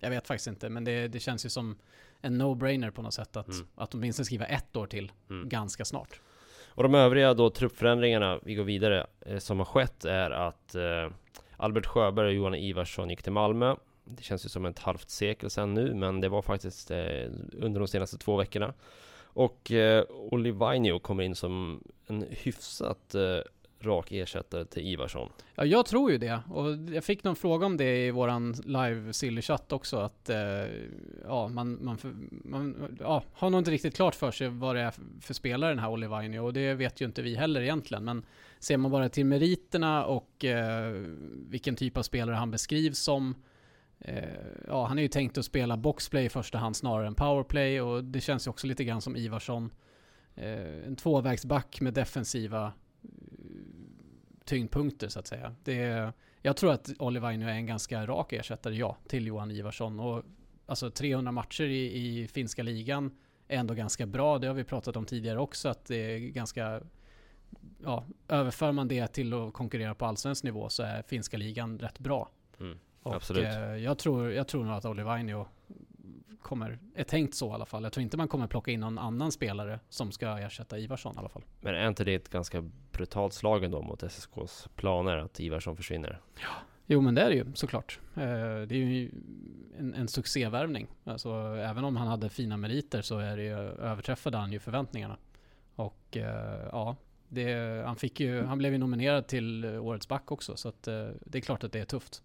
[0.00, 1.76] Jag vet faktiskt inte, men det, det känns ju som
[2.20, 3.66] en no-brainer på något sätt att, Mm.
[3.74, 5.48] att åtminstone skriva ett år till Mm.
[5.48, 6.20] ganska snart.
[6.68, 11.10] Och de övriga då truppförändringarna, vi går vidare, eh, som har skett är att eh,
[11.56, 13.74] Albert Sjöberg och Johan Ivarsson gick till Malmö.
[14.06, 17.78] Det känns ju som ett halvt sekel sedan nu, men det var faktiskt eh, under
[17.78, 18.74] de senaste två veckorna.
[19.24, 23.40] Och eh, Olivainio kommer in som en hyfsat eh,
[23.80, 25.28] rak ersättare till Ivarsson.
[25.54, 26.40] Ja, jag tror ju det.
[26.50, 29.96] Och jag fick någon fråga om det i våran live-sillychatt också.
[29.96, 30.38] Att eh,
[31.24, 32.14] ja, man, man, för,
[32.44, 35.78] man ja, har nog inte riktigt klart för sig vad det är för, spelare den
[35.78, 36.38] här Olivaini.
[36.38, 38.04] Och det vet ju inte vi heller egentligen.
[38.04, 38.24] Men
[38.58, 40.92] ser man bara till meriterna och eh,
[41.48, 43.34] vilken typ av spelare han beskrivs som.
[43.98, 44.24] Eh,
[44.66, 47.80] ja, han är ju tänkt att spela boxplay i första hand snarare än powerplay.
[47.80, 49.72] Och det känns ju också lite grann som Ivarsson.
[50.34, 53.10] Eh, en tvåvägsback med defensiva eh,
[54.44, 55.54] tyngdpunkter så att säga.
[55.64, 59.50] Det är, jag tror att Oliver nu är en ganska rak ersättare, ja, till Johan
[59.50, 60.00] Ivarsson.
[60.00, 60.22] Och
[60.66, 63.16] alltså 300 matcher i, i finska ligan
[63.48, 64.38] är ändå ganska bra.
[64.38, 66.80] Det har vi pratat om tidigare också, att det är ganska...
[67.82, 71.98] Ja, överför man det till att konkurrera på allsvensk nivå så är finska ligan rätt
[71.98, 72.30] bra.
[72.60, 72.78] Mm.
[73.06, 73.44] Och Absolut.
[73.44, 75.46] eh, jag, tror, jag tror nog att Olivainio
[76.42, 77.82] kommer, är tänkt så i alla fall.
[77.82, 81.18] Jag tror inte man kommer plocka in någon annan spelare som ska ersätta Ivarsson i
[81.18, 81.44] alla fall.
[81.60, 86.20] Men är inte det ett ganska brutalt slag ändå mot SSKs planer att Ivarsson försvinner?
[86.86, 88.00] Jo men det är det ju såklart.
[88.14, 88.22] Eh,
[88.66, 89.10] det är ju
[89.78, 90.86] en, en succévärvning.
[91.04, 95.16] Alltså, även om han hade fina meriter så är det ju, överträffade han ju förväntningarna.
[95.74, 96.96] Och eh, ja,
[97.28, 101.08] det, han, fick ju, han blev ju nominerad till Årets back också så att, eh,
[101.20, 102.22] det är klart att det är tufft.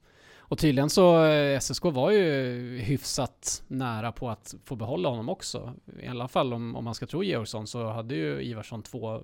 [0.51, 5.73] Och tydligen så eh, SSK var ju hyfsat nära på att få behålla honom också.
[6.03, 9.21] I alla fall om, om man ska tro Georgsson så hade ju Ivarsson två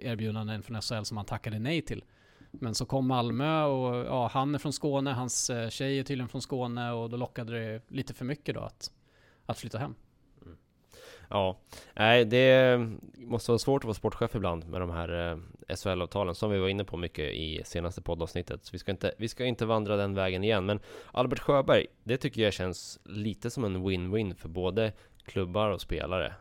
[0.00, 2.04] erbjudanden från SHL som han tackade nej till.
[2.50, 6.28] Men så kom Malmö och ja, han är från Skåne, hans eh, tjej är tydligen
[6.28, 8.90] från Skåne och då lockade det lite för mycket då att,
[9.46, 9.94] att flytta hem.
[11.32, 11.56] Ja,
[11.94, 12.78] nej det
[13.16, 15.30] måste vara svårt att vara sportchef ibland med de här
[15.68, 18.64] eh, SHL-avtalen som vi var inne på mycket i senaste poddavsnittet.
[18.64, 20.66] Så vi ska, inte, vi ska inte vandra den vägen igen.
[20.66, 20.80] Men
[21.12, 24.92] Albert Sjöberg, det tycker jag känns lite som en win-win för både
[25.24, 26.34] klubbar och spelare.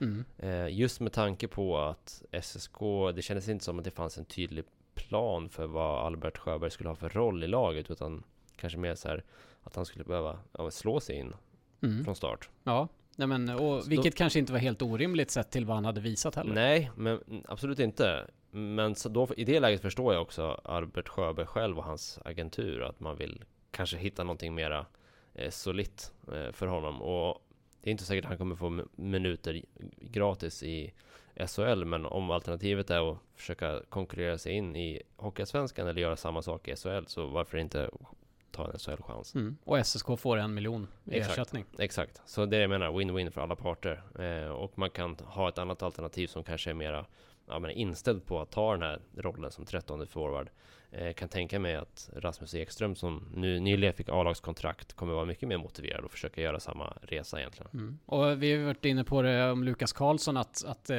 [0.00, 0.24] Mm.
[0.38, 2.78] Eh, just med tanke på att SSK,
[3.14, 6.88] det kändes inte som att det fanns en tydlig plan för vad Albert Sjöberg skulle
[6.90, 8.22] ha för roll i laget, utan
[8.56, 9.24] kanske mer så här
[9.62, 11.34] att han skulle behöva ja, slå sig in
[11.82, 12.04] Mm.
[12.04, 12.48] från start.
[12.64, 16.00] Ja, nej men, och, vilket kanske inte var helt orimligt sett till vad han hade
[16.00, 16.54] visat heller.
[16.54, 18.26] Nej, men absolut inte.
[18.50, 23.00] Men då, i det läget förstår jag också Albert Sjöberg själv och hans agentur, att
[23.00, 24.86] man vill kanske hitta någonting mera
[25.34, 27.02] eh, solitt eh, för honom.
[27.02, 27.42] Och
[27.82, 29.62] det är inte säkert att han kommer få minuter
[30.00, 30.92] gratis i
[31.46, 36.42] SHL, men om alternativet är att försöka konkurrera sig in i Hockeyallsvenskan eller göra samma
[36.42, 37.90] sak i SHL, så varför inte
[38.54, 39.34] ta en SHL-chans?
[39.34, 39.56] Mm.
[39.64, 41.32] Och SSK får en miljon i Exakt.
[41.38, 41.64] ersättning.
[41.78, 44.02] Exakt, så det är jag menar, win-win för alla parter.
[44.18, 47.06] Eh, och man kan ha ett annat alternativ som kanske är mera
[47.46, 50.50] ja, men inställd på att ta den här rollen som 13 forward.
[50.90, 55.48] Eh, kan tänka mig att Rasmus Ekström som nu nyligen fick A-lagskontrakt kommer vara mycket
[55.48, 57.70] mer motiverad och försöka göra samma resa egentligen.
[57.74, 57.98] Mm.
[58.06, 60.96] Och vi har varit inne på det om Lukas Karlsson, att, att eh,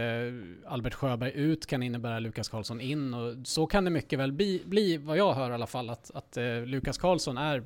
[0.67, 3.13] Albert Sjöberg ut kan innebära Lukas Karlsson in.
[3.13, 6.11] Och så kan det mycket väl bli, bli vad jag hör i alla fall, att,
[6.13, 7.63] att eh, Lukas Karlsson är,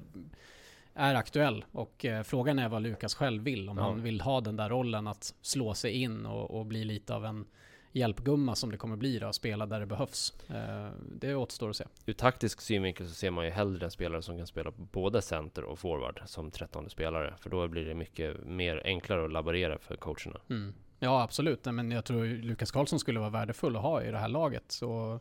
[0.94, 1.66] är aktuell.
[1.72, 3.84] Och eh, frågan är vad Lukas själv vill, om Ja.
[3.84, 7.26] han vill ha den där rollen att slå sig in och, och bli lite av
[7.26, 7.46] en
[7.92, 10.34] hjälpgumma som det kommer bli då, spela där det behövs.
[10.48, 11.86] Eh, det återstår att se.
[12.06, 15.64] Ur taktisk synvinkel så ser man ju hellre en spelare som kan spela både center
[15.64, 17.34] och forward som 13 spelare.
[17.40, 20.40] För då blir det mycket mer enklare att laborera för coacherna.
[20.50, 20.74] Mm.
[21.00, 21.66] Ja, absolut.
[21.66, 24.72] Men jag tror Lukas Karlsson skulle vara värdefull att ha i det här laget.
[24.72, 25.20] Så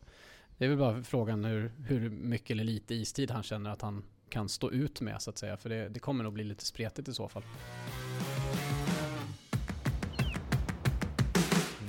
[0.57, 4.03] det är väl bara frågan hur, hur mycket eller lite istid han känner att han
[4.29, 5.57] kan stå ut med så att säga.
[5.57, 7.43] För det, det kommer nog bli lite spretigt i så fall.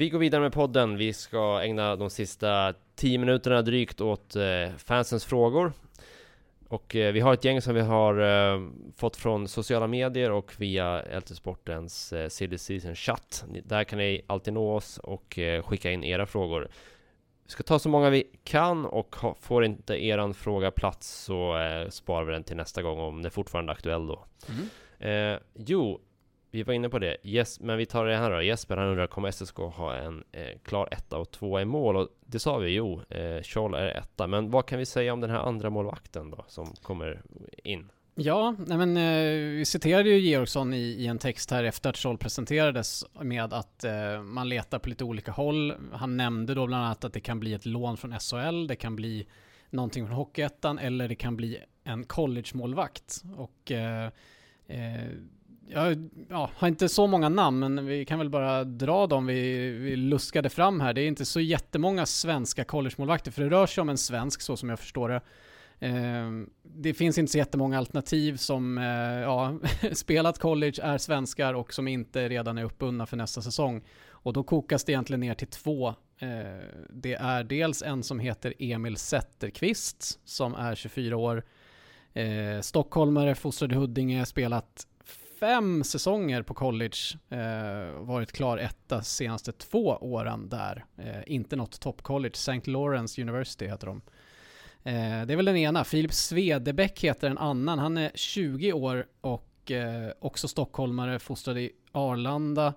[0.01, 0.97] Vi går vidare med podden.
[0.97, 5.73] Vi ska ägna de sista 10 minuterna drygt åt eh, fansens frågor.
[6.69, 8.61] Och eh, vi har ett gäng som vi har eh,
[8.97, 13.45] fått från sociala medier och via LT Sportens eh, Silly Season chatt.
[13.65, 16.69] Där kan ni alltid nå oss och skicka in era frågor.
[17.45, 21.55] Vi ska ta så många vi kan och får inte eran fråga plats så
[21.91, 24.25] sparar vi den till nästa gång om det är fortfarande är aktuell då.
[25.01, 26.01] Eh, jo,
[26.51, 27.17] vi var inne på det.
[27.23, 28.43] Yes, men vi tar det här då.
[28.43, 31.97] Jesper han undrar, kommer SSK ha en eh, klar etta och tvåa i mål?
[31.97, 34.27] Och det sa vi, jo, eh, Scholl är etta.
[34.27, 37.23] Men vad kan vi säga om den här andra målvakten då, som kommer
[37.65, 37.91] in?
[38.15, 41.97] Ja, nej men eh, vi citerade ju Georgsson i, i en text här efter att
[41.97, 45.75] Scholl presenterades med att eh, man letar på lite olika håll.
[45.93, 48.97] Han nämnde då bland annat att det kan bli ett lån från SHL, det kan
[48.97, 49.27] bli
[49.71, 53.23] någonting från Hockeyettan eller det kan bli en college-målvakt.
[53.37, 54.11] Och eh,
[54.67, 55.09] eh,
[55.73, 59.71] jag ja, har inte så många namn, men vi kan väl bara dra dem vi,
[59.71, 60.95] vi luskade fram här.
[60.95, 64.57] Det är inte så jättemånga svenska college-målvakter, för det rör sig om en svensk så
[64.57, 65.21] som jag förstår det.
[65.87, 66.31] Eh,
[66.63, 68.85] det finns inte så jättemånga alternativ som eh,
[69.21, 69.59] ja,
[69.93, 73.83] spelat college, är svenskar och som inte redan är uppbundna för nästa säsong.
[74.23, 75.89] Och då kokas det egentligen ner till två.
[76.19, 76.29] Eh,
[76.91, 81.45] det är dels en som heter Emil Zetterqvist som är 24 år.
[82.13, 84.87] Eh, stockholmare, fostrad i Huddinge, spelat
[85.41, 86.97] fem säsonger på college.
[87.29, 90.85] Eh, varit klar etta senaste två åren där.
[90.99, 92.71] Eh, inte något toppcollege, St.
[92.71, 94.03] Lawrence University heter de.
[94.83, 95.85] Eh, det är väl den ena.
[95.85, 97.79] Filip Svedebäck heter en annan.
[97.79, 102.75] Han är 20 år och eh, också stockholmare, fostrad i Arlanda.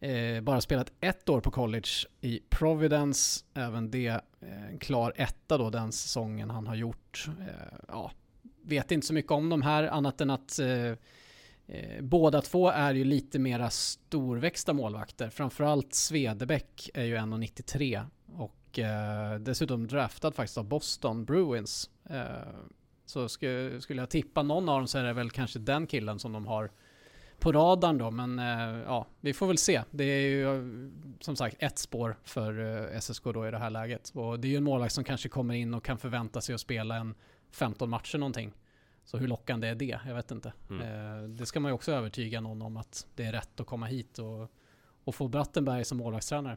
[0.00, 1.90] Eh, bara spelat ett år på college
[2.20, 3.44] i Providence.
[3.54, 4.06] Även det
[4.40, 7.26] eh, en klar etta då den säsongen han har gjort.
[7.40, 8.12] Eh, ja,
[8.62, 10.92] vet inte så mycket om de här annat än att eh,
[11.70, 15.30] eh, båda två är ju lite mera storväxta målvakter.
[15.30, 18.06] Framförallt Svedebäck är ju 1,93
[18.36, 21.90] och eh, dessutom draftad faktiskt av Boston Bruins.
[22.10, 22.24] Eh,
[23.06, 26.18] Så skulle, skulle jag tippa någon av dem så är det väl kanske den killen
[26.18, 26.70] som de har
[27.38, 29.82] på radarn då, men eh, ja, vi får väl se.
[29.90, 32.60] Det är ju eh, som sagt ett spår för
[32.94, 34.12] eh, SSK då i det här läget.
[34.14, 36.60] Och det är ju en målvakt som kanske kommer in och kan förvänta sig att
[36.60, 37.14] spela en
[37.52, 38.52] 15 matcher någonting.
[39.10, 40.00] Så hur lockande är det?
[40.06, 40.52] Jag vet inte.
[40.70, 40.82] Mm.
[40.82, 43.86] Eh, det ska man ju också övertyga någon om att det är rätt att komma
[43.86, 44.50] hit och,
[45.04, 46.56] och få Brattenberg som målvaktstränare.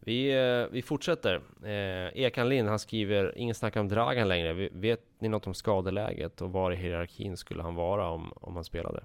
[0.00, 1.42] Vi, eh, vi fortsätter.
[1.62, 4.68] Eh, Ekan Lind, han skriver Ingen snack om Dragan längre.
[4.72, 8.64] Vet ni något om skadeläget och var i hierarkin skulle han vara om, om han
[8.64, 9.04] spelade?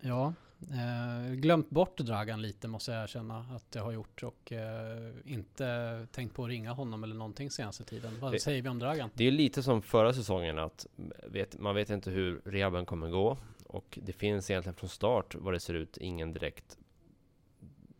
[0.00, 0.34] Ja,
[0.70, 6.06] eh, glömt bort Dragan lite måste jag erkänna att jag har gjort och eh, inte
[6.12, 8.20] tänkt på att ringa honom eller någonting senaste tiden.
[8.20, 9.10] Vad Det- säger vi om Dragan?
[9.14, 10.86] Det är lite som förra säsongen att
[11.26, 15.52] vet, man vet inte hur rehaben kommer gå och det finns egentligen från start vad
[15.54, 16.78] det ser ut ingen direkt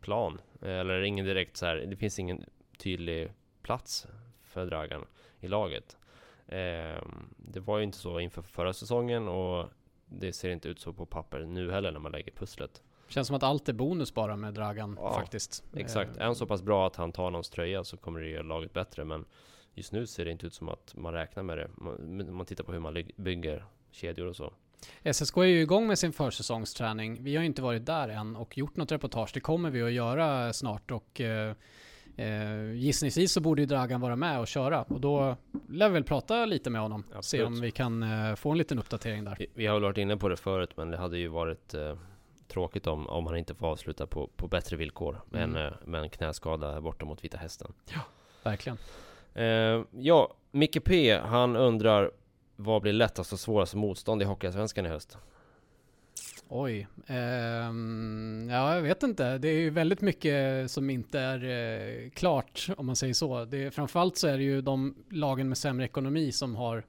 [0.01, 1.75] plan eller ingen direkt så här.
[1.75, 2.45] Det finns ingen
[2.77, 4.07] tydlig plats
[4.43, 5.05] för Dragan
[5.39, 5.97] i laget.
[6.47, 9.69] Ehm, det var ju inte så inför förra säsongen och
[10.09, 12.81] det ser inte ut så på papper nu heller när man lägger pusslet.
[13.07, 15.63] Känns som att allt är bonus bara med Dragan Ja, faktiskt.
[15.75, 18.27] Exakt, Eh, är han så pass bra att han tar någons tröja så kommer det
[18.27, 19.25] göra laget bättre men
[19.73, 21.69] just nu ser det inte ut som att man räknar med det.
[21.75, 24.53] Man, man tittar på hur man bygger kedjor och så.
[25.13, 27.23] SSK är ju igång med sin försäsongsträning.
[27.23, 29.31] Vi har ju inte varit där än och gjort något reportage.
[29.33, 31.21] Det kommer vi att göra snart och
[32.17, 35.35] eh, gissningsvis så borde ju Dragan vara med och köra och då
[35.69, 37.03] lär vi väl prata lite med honom.
[37.09, 37.47] Se Absolut.
[37.47, 39.35] om vi kan eh, få en liten uppdatering där.
[39.39, 41.97] Vi, vi har väl varit inne på det förut men det hade ju varit eh,
[42.47, 45.55] tråkigt om, om han inte får avsluta på, på bättre villkor med, Mm.
[45.55, 47.73] en, eh, med en knäskada borta mot Vita Hästen.
[48.43, 48.77] Verkligen.
[49.33, 52.11] Eh, ja, Micke P han undrar
[52.55, 55.17] vad blir lättast och svårast motstånd i Hockeyallsvenskan i höst?
[56.49, 56.87] Oj.
[57.07, 59.37] Ehm, ja, jag vet inte.
[59.37, 63.45] Det är ju väldigt mycket som inte är eh, klart om man säger så.
[63.45, 66.85] Det framförallt så är det ju de lagen med sämre ekonomi som har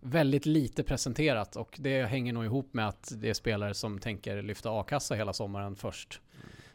[0.00, 4.42] väldigt lite presenterat och det hänger nog ihop med att det är spelare som tänker
[4.42, 6.20] lyfta a-kassa hela sommaren först.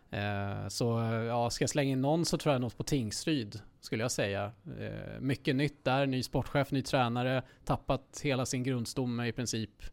[0.10, 3.62] Eh, så eh, ja, ska jag slänga in någon så tror jag något på Tingsryd
[3.80, 4.52] skulle jag säga.
[4.80, 9.84] Eh, mycket nytt där, ny sportchef, ny tränare, tappat hela sin grundstomme i princip.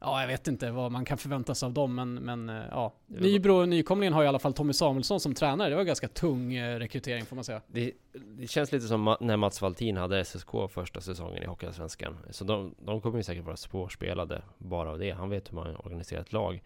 [0.00, 2.92] Ja, jag vet inte vad man kan förvänta sig av dem, men, men eh, ja.
[3.06, 5.68] Nybro, nykomlingen har i alla fall Tommy Samuelsson som tränare.
[5.68, 7.60] Det var en ganska tung eh, rekrytering får man säga.
[7.66, 7.92] Det,
[8.38, 12.18] det känns lite som när Mats Valtin hade SSK första säsongen i Hockeyallsvenskan.
[12.30, 15.10] Så de, de kommer ju säkert vara svårspelade bara av det.
[15.10, 16.62] Han vet hur man organiserar ett lag.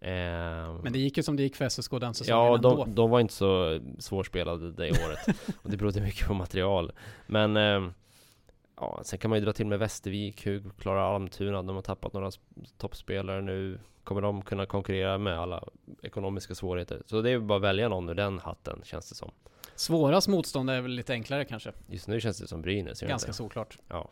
[0.00, 0.10] Eh,
[0.82, 2.84] Men det gick ju som det gick för SSK den säsongen Ja, ändå.
[2.84, 5.38] de, de var inte så svårspelade det året.
[5.62, 6.92] och det berodde mycket på material.
[7.26, 7.56] Men
[8.76, 11.62] ja, sen kan man ju dra till med Västervik, hur klarar Almtuna?
[11.62, 12.30] De har tappat några
[12.78, 13.78] toppspelare nu.
[14.04, 15.64] Kommer de kunna konkurrera med alla
[16.02, 17.02] ekonomiska svårigheter?
[17.06, 19.30] Så det är bara att välja någon ur den hatten, känns det som.
[19.74, 21.72] Svårast motstånd är väl lite enklare kanske.
[21.86, 23.78] Just nu känns det som Brynäs, Ganska såklart.
[23.88, 24.10] Ja.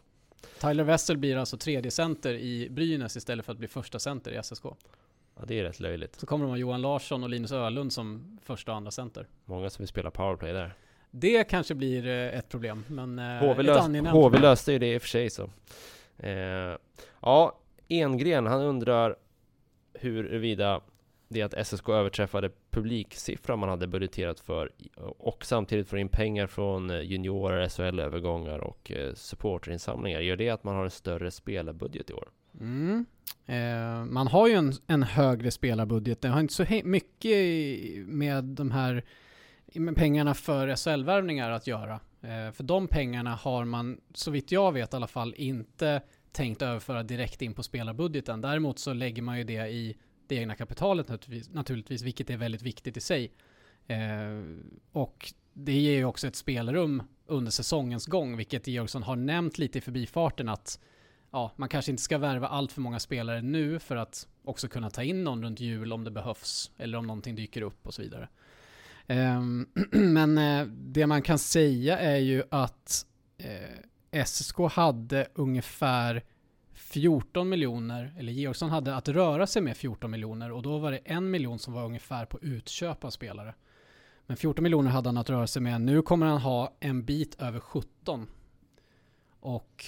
[0.60, 4.42] Tyler Wessel blir alltså tredje center i Brynäs istället för att bli första center i
[4.42, 4.64] SSK.
[4.64, 6.20] ja, det är rätt löjligt.
[6.20, 9.28] Så kommer de ha Johan Larsson och Linus Ölund som första och andra center.
[9.44, 10.74] Många som vill spela powerplay där.
[11.16, 14.94] Det kanske blir eh, ett problem, men HV, ett lös, angenämt HV löste ju det
[14.94, 15.50] i och för sig så.
[16.18, 16.76] Eh,
[17.20, 19.16] ja, Engren, han undrar
[19.94, 20.80] huruvida
[21.28, 24.72] det att SSK överträffade publiksiffran man hade budgeterat för
[25.18, 30.20] och samtidigt får in pengar från eh, juniorer, SHL-övergångar och eh, supporterinsamlingar.
[30.20, 32.28] Gör det att man har en större spelarbudget i år?
[32.60, 33.06] Mm.
[33.46, 36.20] Eh, man har ju en, en högre spelarbudget.
[36.20, 37.36] Det har inte så mycket
[38.06, 39.04] med de här
[39.96, 42.00] pengarna för SHL-värvningar att göra.
[42.22, 46.62] Eh, för de pengarna har man, så vitt jag vet i alla fall, inte tänkt
[46.62, 48.40] överföra direkt in på spelarbudgeten.
[48.40, 52.62] Däremot så lägger man ju det i det egna kapitalet naturligtvis, naturligtvis vilket är väldigt
[52.62, 53.32] viktigt i sig.
[53.86, 53.98] Eh,
[54.92, 59.78] och det ger ju också ett spelrum under säsongens gång, vilket Georgsson har nämnt lite
[59.78, 60.80] i förbifarten att
[61.30, 64.90] ja, man kanske inte ska värva allt för många spelare nu för att också kunna
[64.90, 68.02] ta in någon runt jul om det behövs eller om någonting dyker upp och så
[68.02, 68.28] vidare.
[69.06, 73.06] Ehm, men eh, det man kan säga är ju att
[73.38, 76.24] eh, SSK hade ungefär
[76.72, 80.98] 14 miljoner, eller Georgsson hade att röra sig med 14 miljoner och då var det
[80.98, 83.54] en miljon som var ungefär på utköp av spelare.
[84.26, 85.80] Men 14 miljoner hade han att röra sig med.
[85.80, 88.26] Nu kommer han ha en bit över 17.
[89.40, 89.84] Och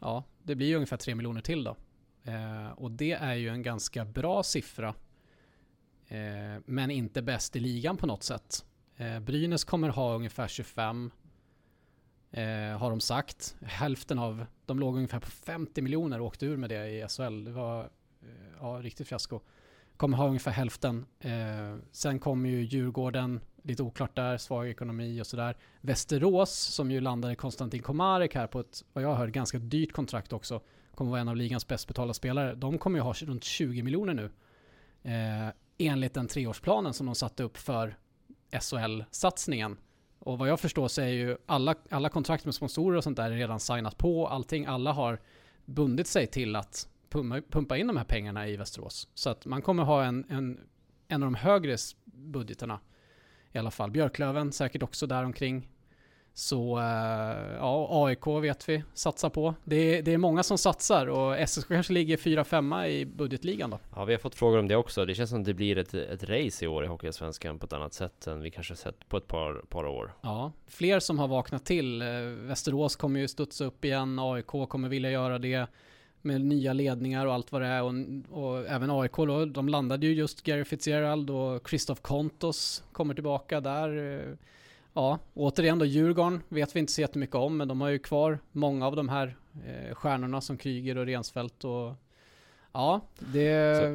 [0.00, 1.76] ja, det blir ju ungefär 3 miljoner till då.
[2.24, 4.94] Eh, och det är ju en ganska bra siffra.
[6.08, 8.64] Eh, men inte bäst i ligan på något sätt.
[8.96, 11.10] Eh, Brynäs kommer ha ungefär 25.
[12.30, 13.56] Eh, har de sagt.
[13.62, 17.44] Hälften av, de låg ungefär på 50 miljoner och åkte ur med det i SHL.
[17.44, 17.80] Det var
[18.22, 18.28] eh,
[18.60, 19.40] ja, riktigt fiasko.
[19.96, 21.06] Kommer ha ungefär hälften.
[21.20, 25.56] Eh, sen kommer ju Djurgården, lite oklart där, svag ekonomi och sådär.
[25.80, 30.32] Västerås, som ju landade Konstantin Komarek här på ett, vad jag hör, ganska dyrt kontrakt
[30.32, 30.60] också,
[30.94, 32.54] kommer vara en av ligans bäst betalda spelare.
[32.54, 34.30] De kommer ju ha runt 20 miljoner nu.
[35.12, 35.48] Eh,
[35.78, 37.96] Enligt den treårsplanen som de satte upp för
[38.50, 39.76] SHL-satsningen.
[40.18, 43.30] Och vad jag förstår så är ju alla, alla kontrakt med sponsorer och sånt där
[43.30, 45.20] redan signat på, allting, alla har
[45.64, 46.88] bundit sig till att
[47.50, 49.08] pumpa in de här pengarna i Västerås.
[49.14, 50.60] Så att man kommer ha en, en,
[51.08, 52.80] en av de högre budgeterna
[53.52, 53.90] i alla fall.
[53.90, 55.68] Björklöven säkert också där omkring.
[56.38, 59.54] Så eh, ja, AIK vet vi satsar på.
[59.64, 63.78] Det är, det är många som satsar och SSK kanske ligger 4-5 i budgetligan då.
[63.94, 65.04] Ja, vi har fått frågor om det också.
[65.04, 67.72] Det känns som att det blir ett, ett race i år i Hockeyallsvenskan på ett
[67.72, 70.12] annat sätt än vi kanske sett på ett par, par år.
[70.20, 72.02] Ja, fler som har vaknat till.
[72.02, 72.08] Eh,
[72.40, 75.66] Västerås kommer ju studsa upp igen, AIK kommer vilja göra det
[76.22, 77.82] med nya ledningar och allt vad det är.
[77.82, 77.92] Och,
[78.30, 83.60] och även AIK då, de landade ju just Gary Fitzgerald och Christoph Kontos kommer tillbaka
[83.60, 84.38] där.
[84.92, 88.38] Ja, återigen då Djurgården vet vi inte så jättemycket om, men de har ju kvar
[88.52, 89.36] många av de här
[89.66, 91.92] eh, stjärnorna som Kryger och Rensfeldt och
[92.72, 93.48] Ja, det,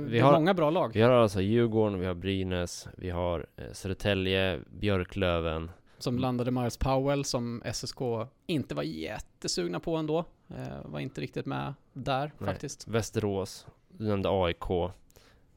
[0.09, 0.91] det är har, många bra lag.
[0.93, 5.71] Vi har alltså Djurgården, vi har Brynäs, vi har eh, Södertälje, Björklöven.
[5.97, 7.99] Som landade Miles Powell som SSK
[8.47, 10.25] inte var jättesugna på ändå.
[10.49, 12.49] Eh, var inte riktigt med där Nej.
[12.49, 12.87] faktiskt.
[12.87, 14.71] Västerås, du nämnde AIK,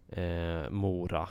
[0.08, 1.28] eh, Mora.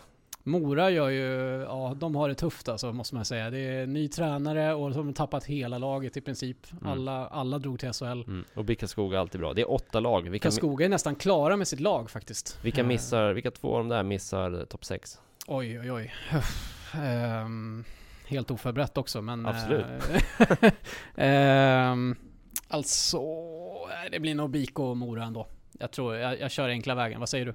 [0.48, 3.50] Mora gör ju, ja de har det tufft alltså måste man säga.
[3.50, 6.72] Det är ny tränare och de har tappat hela laget i princip.
[6.72, 6.88] Mm.
[6.88, 8.06] Alla, alla drog till SHL.
[8.06, 8.44] Mm.
[8.54, 9.54] Och Bickaskoga är alltid bra.
[9.54, 10.30] Det är åtta lag.
[10.30, 12.60] Vilka Karlskoga är nästan klara med sitt lag faktiskt.
[12.62, 12.88] Vilka eh.
[12.88, 15.20] missar, vilka två av de där missar topp 6?
[15.48, 16.14] Oj oj oj.
[17.46, 17.84] um,
[18.28, 19.46] helt oförberett också men...
[19.46, 19.86] Absolut.
[21.16, 22.16] um,
[22.68, 23.20] alltså,
[24.12, 25.48] det blir nog BIK och Mora ändå.
[25.80, 27.20] Jag tror, jag, jag kör enkla vägen.
[27.20, 27.54] Vad säger du?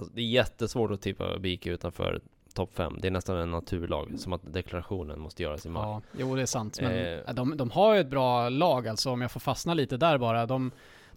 [0.00, 2.20] Alltså, det är jättesvårt att tippa BIK utanför
[2.54, 2.98] topp 5.
[3.00, 5.82] Det är nästan en naturlag, som att deklarationen måste göras i maj.
[5.82, 6.78] Ja, jo det är sant.
[6.80, 9.96] Men eh, de, de har ju ett bra lag alltså, om jag får fastna lite
[9.96, 10.46] där bara.
[10.46, 10.70] De,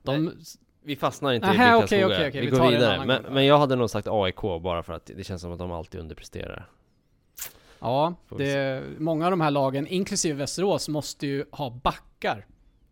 [0.04, 0.26] de...
[0.26, 0.34] Nej,
[0.84, 2.06] vi fastnar inte Aha, i Karlskoga.
[2.06, 2.42] Okay, okay, okay.
[2.42, 3.06] Vi, vi går vidare.
[3.06, 5.72] Men, men, jag hade nog sagt AIK bara för att det känns som att de
[5.72, 6.70] alltid underpresterar.
[7.80, 12.46] Ja, det, många av de här lagen, inklusive Västerås, måste ju ha backar.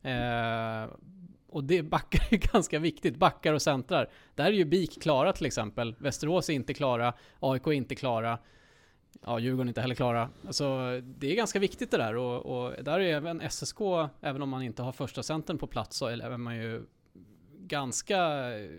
[0.04, 0.89] Eh,
[1.52, 4.10] och det backar är ganska viktigt, backar och centrar.
[4.36, 5.95] Där är ju BIK klara till exempel.
[5.99, 8.39] Västerås är inte klara, AIK är inte klara.
[9.26, 10.30] Ja, Djurgården är inte heller klara.
[10.47, 10.66] Alltså,
[11.04, 13.82] det är ganska viktigt det där och, och där är även SSK,
[14.22, 16.84] även om man inte har första centern på plats, så är man ju
[17.60, 18.18] ganska
[18.58, 18.70] eh,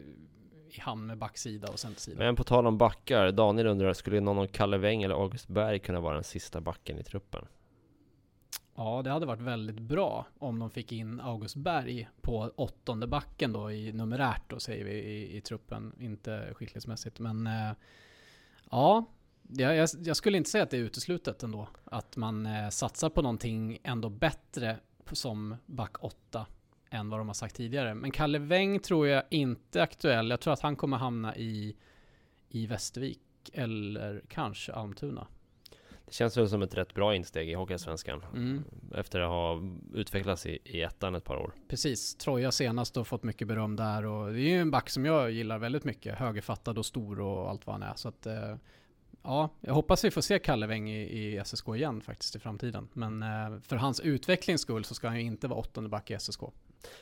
[0.71, 2.19] i hamn med backsida och centersida.
[2.19, 5.79] Men på tal om backar, Daniel undrar, skulle någon av Kalle Weng eller August Berg
[5.79, 7.47] kunna vara den sista backen i truppen?
[8.75, 13.53] Ja, det hade varit väldigt bra om de fick in August Berg på åttonde backen
[13.53, 17.19] då i numerärt då säger vi i, i truppen, inte skicklighetsmässigt.
[17.19, 17.73] Men eh,
[18.71, 19.05] ja,
[19.49, 21.69] jag, jag, skulle inte säga att det är uteslutet ändå.
[21.85, 24.79] Att man eh, satsar på någonting ändå bättre
[25.13, 26.47] som back åtta
[26.91, 27.95] än vad de har sagt tidigare.
[27.95, 30.31] Men Kalle Weng tror jag inte är aktuell.
[30.31, 31.77] Jag tror att han kommer hamna i,
[32.49, 33.21] i Västervik
[33.53, 35.27] eller kanske Almtuna.
[36.13, 38.25] Känns väl som ett rätt bra insteg i Hockeyallsvenskan.
[38.35, 38.65] Mm.
[38.95, 39.63] Efter att ha
[39.95, 41.53] utvecklats i, i ettan ett par år.
[41.69, 42.15] Precis.
[42.15, 45.31] Troja senast och fått mycket beröm där och det är ju en back som jag
[45.31, 46.19] gillar väldigt mycket.
[46.19, 47.95] Högerfattad och stor och allt vad han är.
[47.95, 48.57] Så att, eh,
[49.23, 52.89] ja, jag hoppas vi får se Kalle Weng i, i SSK igen faktiskt i framtiden.
[52.93, 56.19] Men eh, för hans utvecklings skull så ska han ju inte vara åttonde back i
[56.19, 56.41] SSK.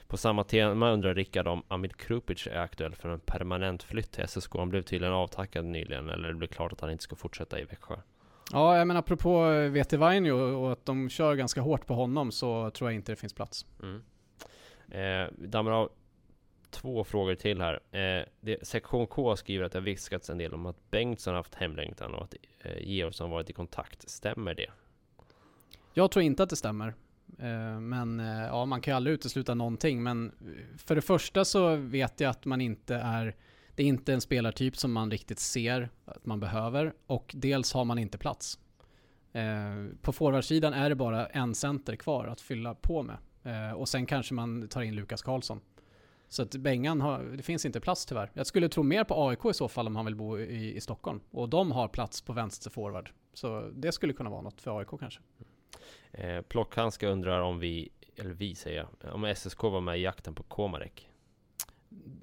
[0.06, 4.28] På samma tema undrar Rickard om Amid Krupic är aktuell för en permanent flytt till
[4.28, 4.52] SSK.
[4.54, 7.64] Han blev tydligen avtackad nyligen, eller det blev klart att han inte ska fortsätta i
[7.64, 7.96] Växjö.
[8.52, 12.70] Ja, jag menar apropå VT Vainio och att de kör ganska hårt på honom så
[12.70, 13.66] tror jag inte det finns plats.
[13.82, 14.02] Mm.
[14.90, 15.90] Eh, dammar av
[16.70, 17.80] två frågor till här.
[17.90, 21.54] Eh, det, sektion K skriver att det har viskats en del om att Bengtsson haft
[21.54, 24.10] hemlängtan och att eh, Georgsson varit i kontakt.
[24.10, 24.70] Stämmer det?
[25.94, 26.94] Jag tror inte att det stämmer.
[27.38, 30.02] Eh, men eh, ja, man kan ju aldrig utesluta någonting.
[30.02, 30.32] Men
[30.78, 33.36] för det första så vet jag att man inte är
[33.80, 37.84] det är inte en spelartyp som man riktigt ser att man behöver och dels har
[37.84, 38.58] man inte plats.
[39.32, 39.42] Eh,
[40.02, 43.16] på forwardsidan är det bara en center kvar att fylla på med.
[43.74, 45.60] och sen kanske man tar in Lukas Karlsson.
[46.28, 48.30] Så att Bengan har, det finns inte plats tyvärr.
[48.34, 50.80] Jag skulle tro mer på AIK i så fall om han vill bo i, i
[50.80, 51.20] Stockholm.
[51.30, 53.10] Och de har plats på vänster forward.
[53.34, 55.20] Så det skulle kunna vara något för AIK kanske.
[56.12, 60.34] Eh, Plockhandska undrar om vi, eller vi säger jag, om SSK var med i jakten
[60.34, 61.10] på Komarek?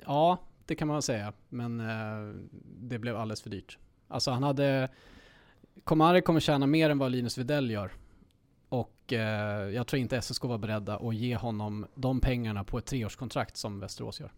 [0.05, 0.37] Ja,
[0.67, 1.33] det kan man säga.
[1.49, 3.77] Men eh, det blev alldeles för dyrt.
[4.07, 4.89] Alltså han hade...
[5.83, 7.91] Komarek kommer tjäna mer än vad Linus Widell gör.
[8.69, 12.85] Och eh, jag tror inte SSK var beredda att ge honom de pengarna på ett
[12.85, 14.31] treårskontrakt som Västerås gör.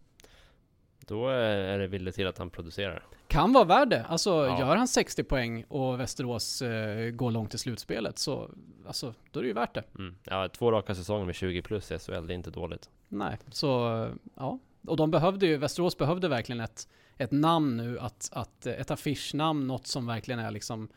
[1.06, 3.02] då är det villigt till att han producerar.
[3.28, 4.04] Kan vara värd det.
[4.04, 4.58] Alltså Ja.
[4.60, 8.50] gör han 60 poäng och Västerås eh, går långt i slutspelet så
[8.86, 9.84] alltså, då är det ju värt det.
[9.98, 10.14] Mm.
[10.24, 12.90] Ja, två raka säsonger med 20 plus i SHL, det är inte dåligt.
[13.08, 14.58] Nej, så eh, ja.
[14.86, 18.90] Och de behövde ju, Västerås behövde verkligen ett, ett namn nu, att, att, eh, ett
[18.90, 20.88] affischnamn, något som verkligen är liksom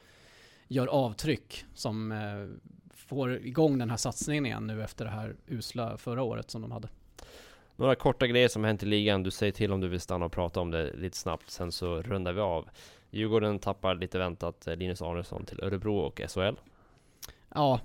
[0.67, 2.47] gör avtryck, som eh,
[2.95, 6.71] får igång den här satsningen igen nu efter det här usla förra året som de
[6.71, 6.87] hade.
[7.75, 9.23] Några korta grejer som hänt i ligan.
[9.23, 12.01] Du säger till om du vill stanna och prata om det lite snabbt, sen så
[12.01, 12.69] rundar vi av.
[13.09, 16.55] Djurgården tappar lite väntat eh, Linus Arnesson till Örebro och SHL.
[17.55, 17.79] Ja,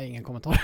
[0.00, 0.62] ingen kommentar.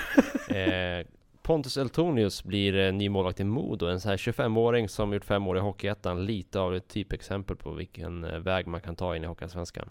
[0.49, 1.05] Eh,
[1.43, 5.47] Pontus Eltonius blir eh, ny målvakt i Modo, en sån här 25-åring som gjort fem
[5.47, 9.23] år i Hockeyettan, lite av ett typexempel på vilken eh, väg man kan ta in
[9.23, 9.89] i Hockeyallsvenskan.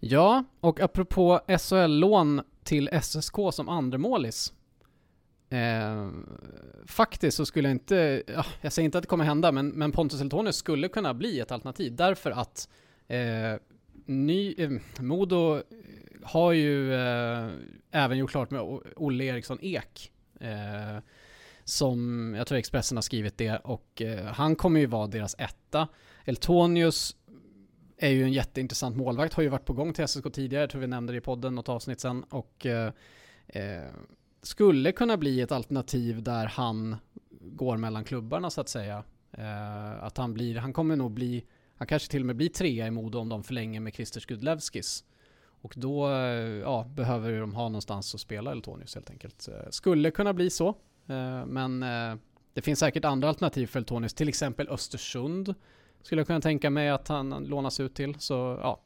[0.00, 4.52] Ja, och apropå SHL-lån till SSK som andremålis.
[5.50, 6.10] Eh,
[6.86, 9.92] faktiskt så skulle jag inte, ja, jag säger inte att det kommer hända, men, men
[9.92, 12.68] Pontus Eltonius skulle kunna bli ett alternativ därför att
[13.08, 13.54] eh,
[14.06, 14.70] ny, eh,
[15.00, 15.62] Modo
[16.22, 17.48] har ju eh,
[17.90, 20.11] även gjort klart med Olle Eriksson Ek.
[20.42, 21.02] Eh,
[21.64, 25.88] som, jag tror Expressen har skrivit det, och eh, han kommer ju vara deras etta.
[26.24, 27.16] Eltonius
[27.96, 30.80] är ju en jätteintressant målvakt, har ju varit på gång till SSK tidigare, jag tror
[30.80, 32.92] vi nämnde det i podden något avsnitt sen, och eh,
[33.46, 33.82] eh,
[34.42, 36.96] skulle kunna bli ett alternativ där han
[37.40, 39.04] går mellan klubbarna så att säga.
[39.32, 41.44] Eh, att han blir, han kommer nog bli,
[41.76, 45.04] han kanske till och med blir trea i Modo om de förlänger med Christer Skudlevskis.
[45.62, 46.14] Och då eh,
[46.60, 49.48] ja, behöver de ha någonstans att spela Eltonius helt enkelt.
[49.48, 50.68] Eh, Skulle kunna bli så,
[51.06, 51.80] eh, men
[52.54, 55.54] det finns säkert andra alternativ för Eltonius, till exempel Östersund
[56.02, 58.14] skulle jag kunna tänka mig att han lånas ut till.
[58.18, 58.80] Så ja,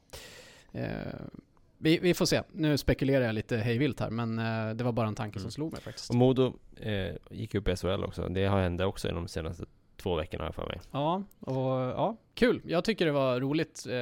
[1.77, 2.41] vi, vi får se.
[2.51, 4.35] Nu spekulerar jag lite hejvilt här, men
[4.77, 5.51] det var bara en tanke som Mm.
[5.51, 6.09] slog mig faktiskt.
[6.09, 8.29] Och Modo eh, gick upp i SHL också.
[8.29, 9.65] Det har hänt också i de senaste
[9.97, 10.81] två veckorna har jag för mig.
[10.91, 12.61] Ja, och ja, kul.
[12.65, 13.85] Jag tycker det var roligt.
[13.89, 13.95] Eh,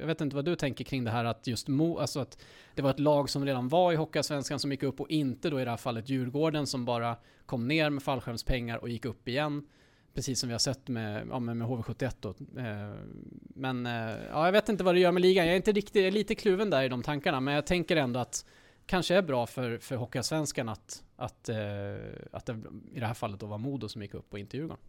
[0.00, 2.38] jag vet inte vad du tänker kring det här att just Mo, alltså att
[2.74, 5.60] det var ett lag som redan var i Hockeyallsvenskan som gick upp och inte då
[5.60, 9.66] i det här fallet Djurgården som bara kom ner med fallskärmspengar och gick upp igen.
[10.14, 12.28] Precis som vi har sett med, ja, med med HV71 då.
[12.60, 12.94] Eh,
[13.54, 15.46] men eh, ja, jag vet inte vad det gör med ligan.
[15.46, 17.96] Jag är inte riktigt, jag är lite kluven där i de tankarna, men jag tänker
[17.96, 18.46] ändå att
[18.86, 21.48] kanske är bra för, för Hockeyallsvenskan att, att,
[22.32, 24.82] att det i det här fallet då var Modo som gick upp och inte Djurgården.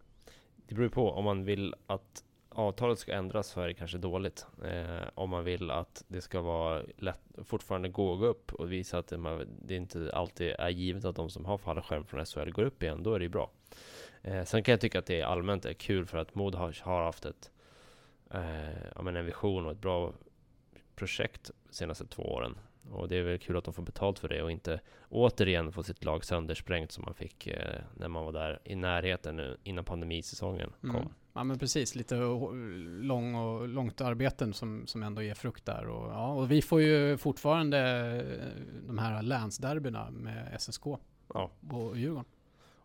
[0.66, 4.46] Det beror på om man vill att avtalet ska ändras så är det kanske dåligt.
[4.64, 8.72] Eh, om man vill att det ska vara lätt, fortfarande gå att gå upp och
[8.72, 12.26] visa att det, man, det inte alltid är givet att de som har fallskärm från
[12.26, 13.50] SHL går upp igen, då är det ju bra.
[14.22, 17.04] Eh, sen kan jag tycka att det allmänt är kul för att Mod har, har
[17.04, 17.50] haft ett,
[18.30, 20.12] eh, ja, men en vision och ett bra
[20.96, 22.56] projekt de senaste två åren.
[22.90, 25.82] Och det är väl kul att de får betalt för det och inte återigen få
[25.82, 29.84] sitt lag söndersprängt som man fick eh, när man var där i närheten nu, innan
[29.84, 30.90] pandemisäsongen kom.
[30.90, 31.08] Mm.
[31.36, 32.16] Ja men precis, lite
[33.02, 35.88] lång och, långt arbeten som, som ändå ger frukt där.
[35.88, 40.86] Och, ja, och vi får ju fortfarande eh, de här länsderbyna med SSK
[41.34, 41.50] Ja.
[41.70, 42.24] och Djurgården.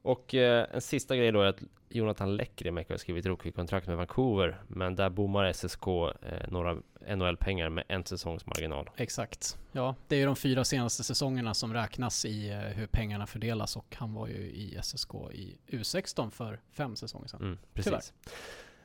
[0.02, 4.62] Och eh, en sista grej då är att Jonathan Lekkerimäki har skrivit rookie-kontrakt med Vancouver,
[4.68, 6.78] men där bommar SSK eh, några
[7.08, 8.90] NHL-pengar med en säsongs marginal.
[8.98, 9.58] Exakt.
[9.72, 13.76] Ja, det är ju de fyra senaste säsongerna som räknas i eh, hur pengarna fördelas
[13.76, 17.42] och han var ju i SSK i U16 för fem säsonger sedan.
[17.42, 17.98] Mm, Tyvärr.
[17.98, 18.14] precis.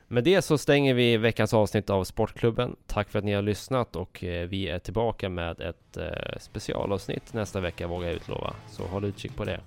[0.07, 2.75] Med det så stänger vi veckans avsnitt av Sportklubben.
[2.87, 7.33] Tack för att ni har lyssnat och eh, vi är tillbaka med ett eh, specialavsnitt
[7.33, 8.55] nästa vecka vågar jag utlova.
[8.69, 9.61] Så håll utkik på det.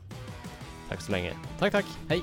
[0.89, 1.33] Tack så länge.
[1.59, 1.85] Tack, tack.
[2.09, 2.23] Hej,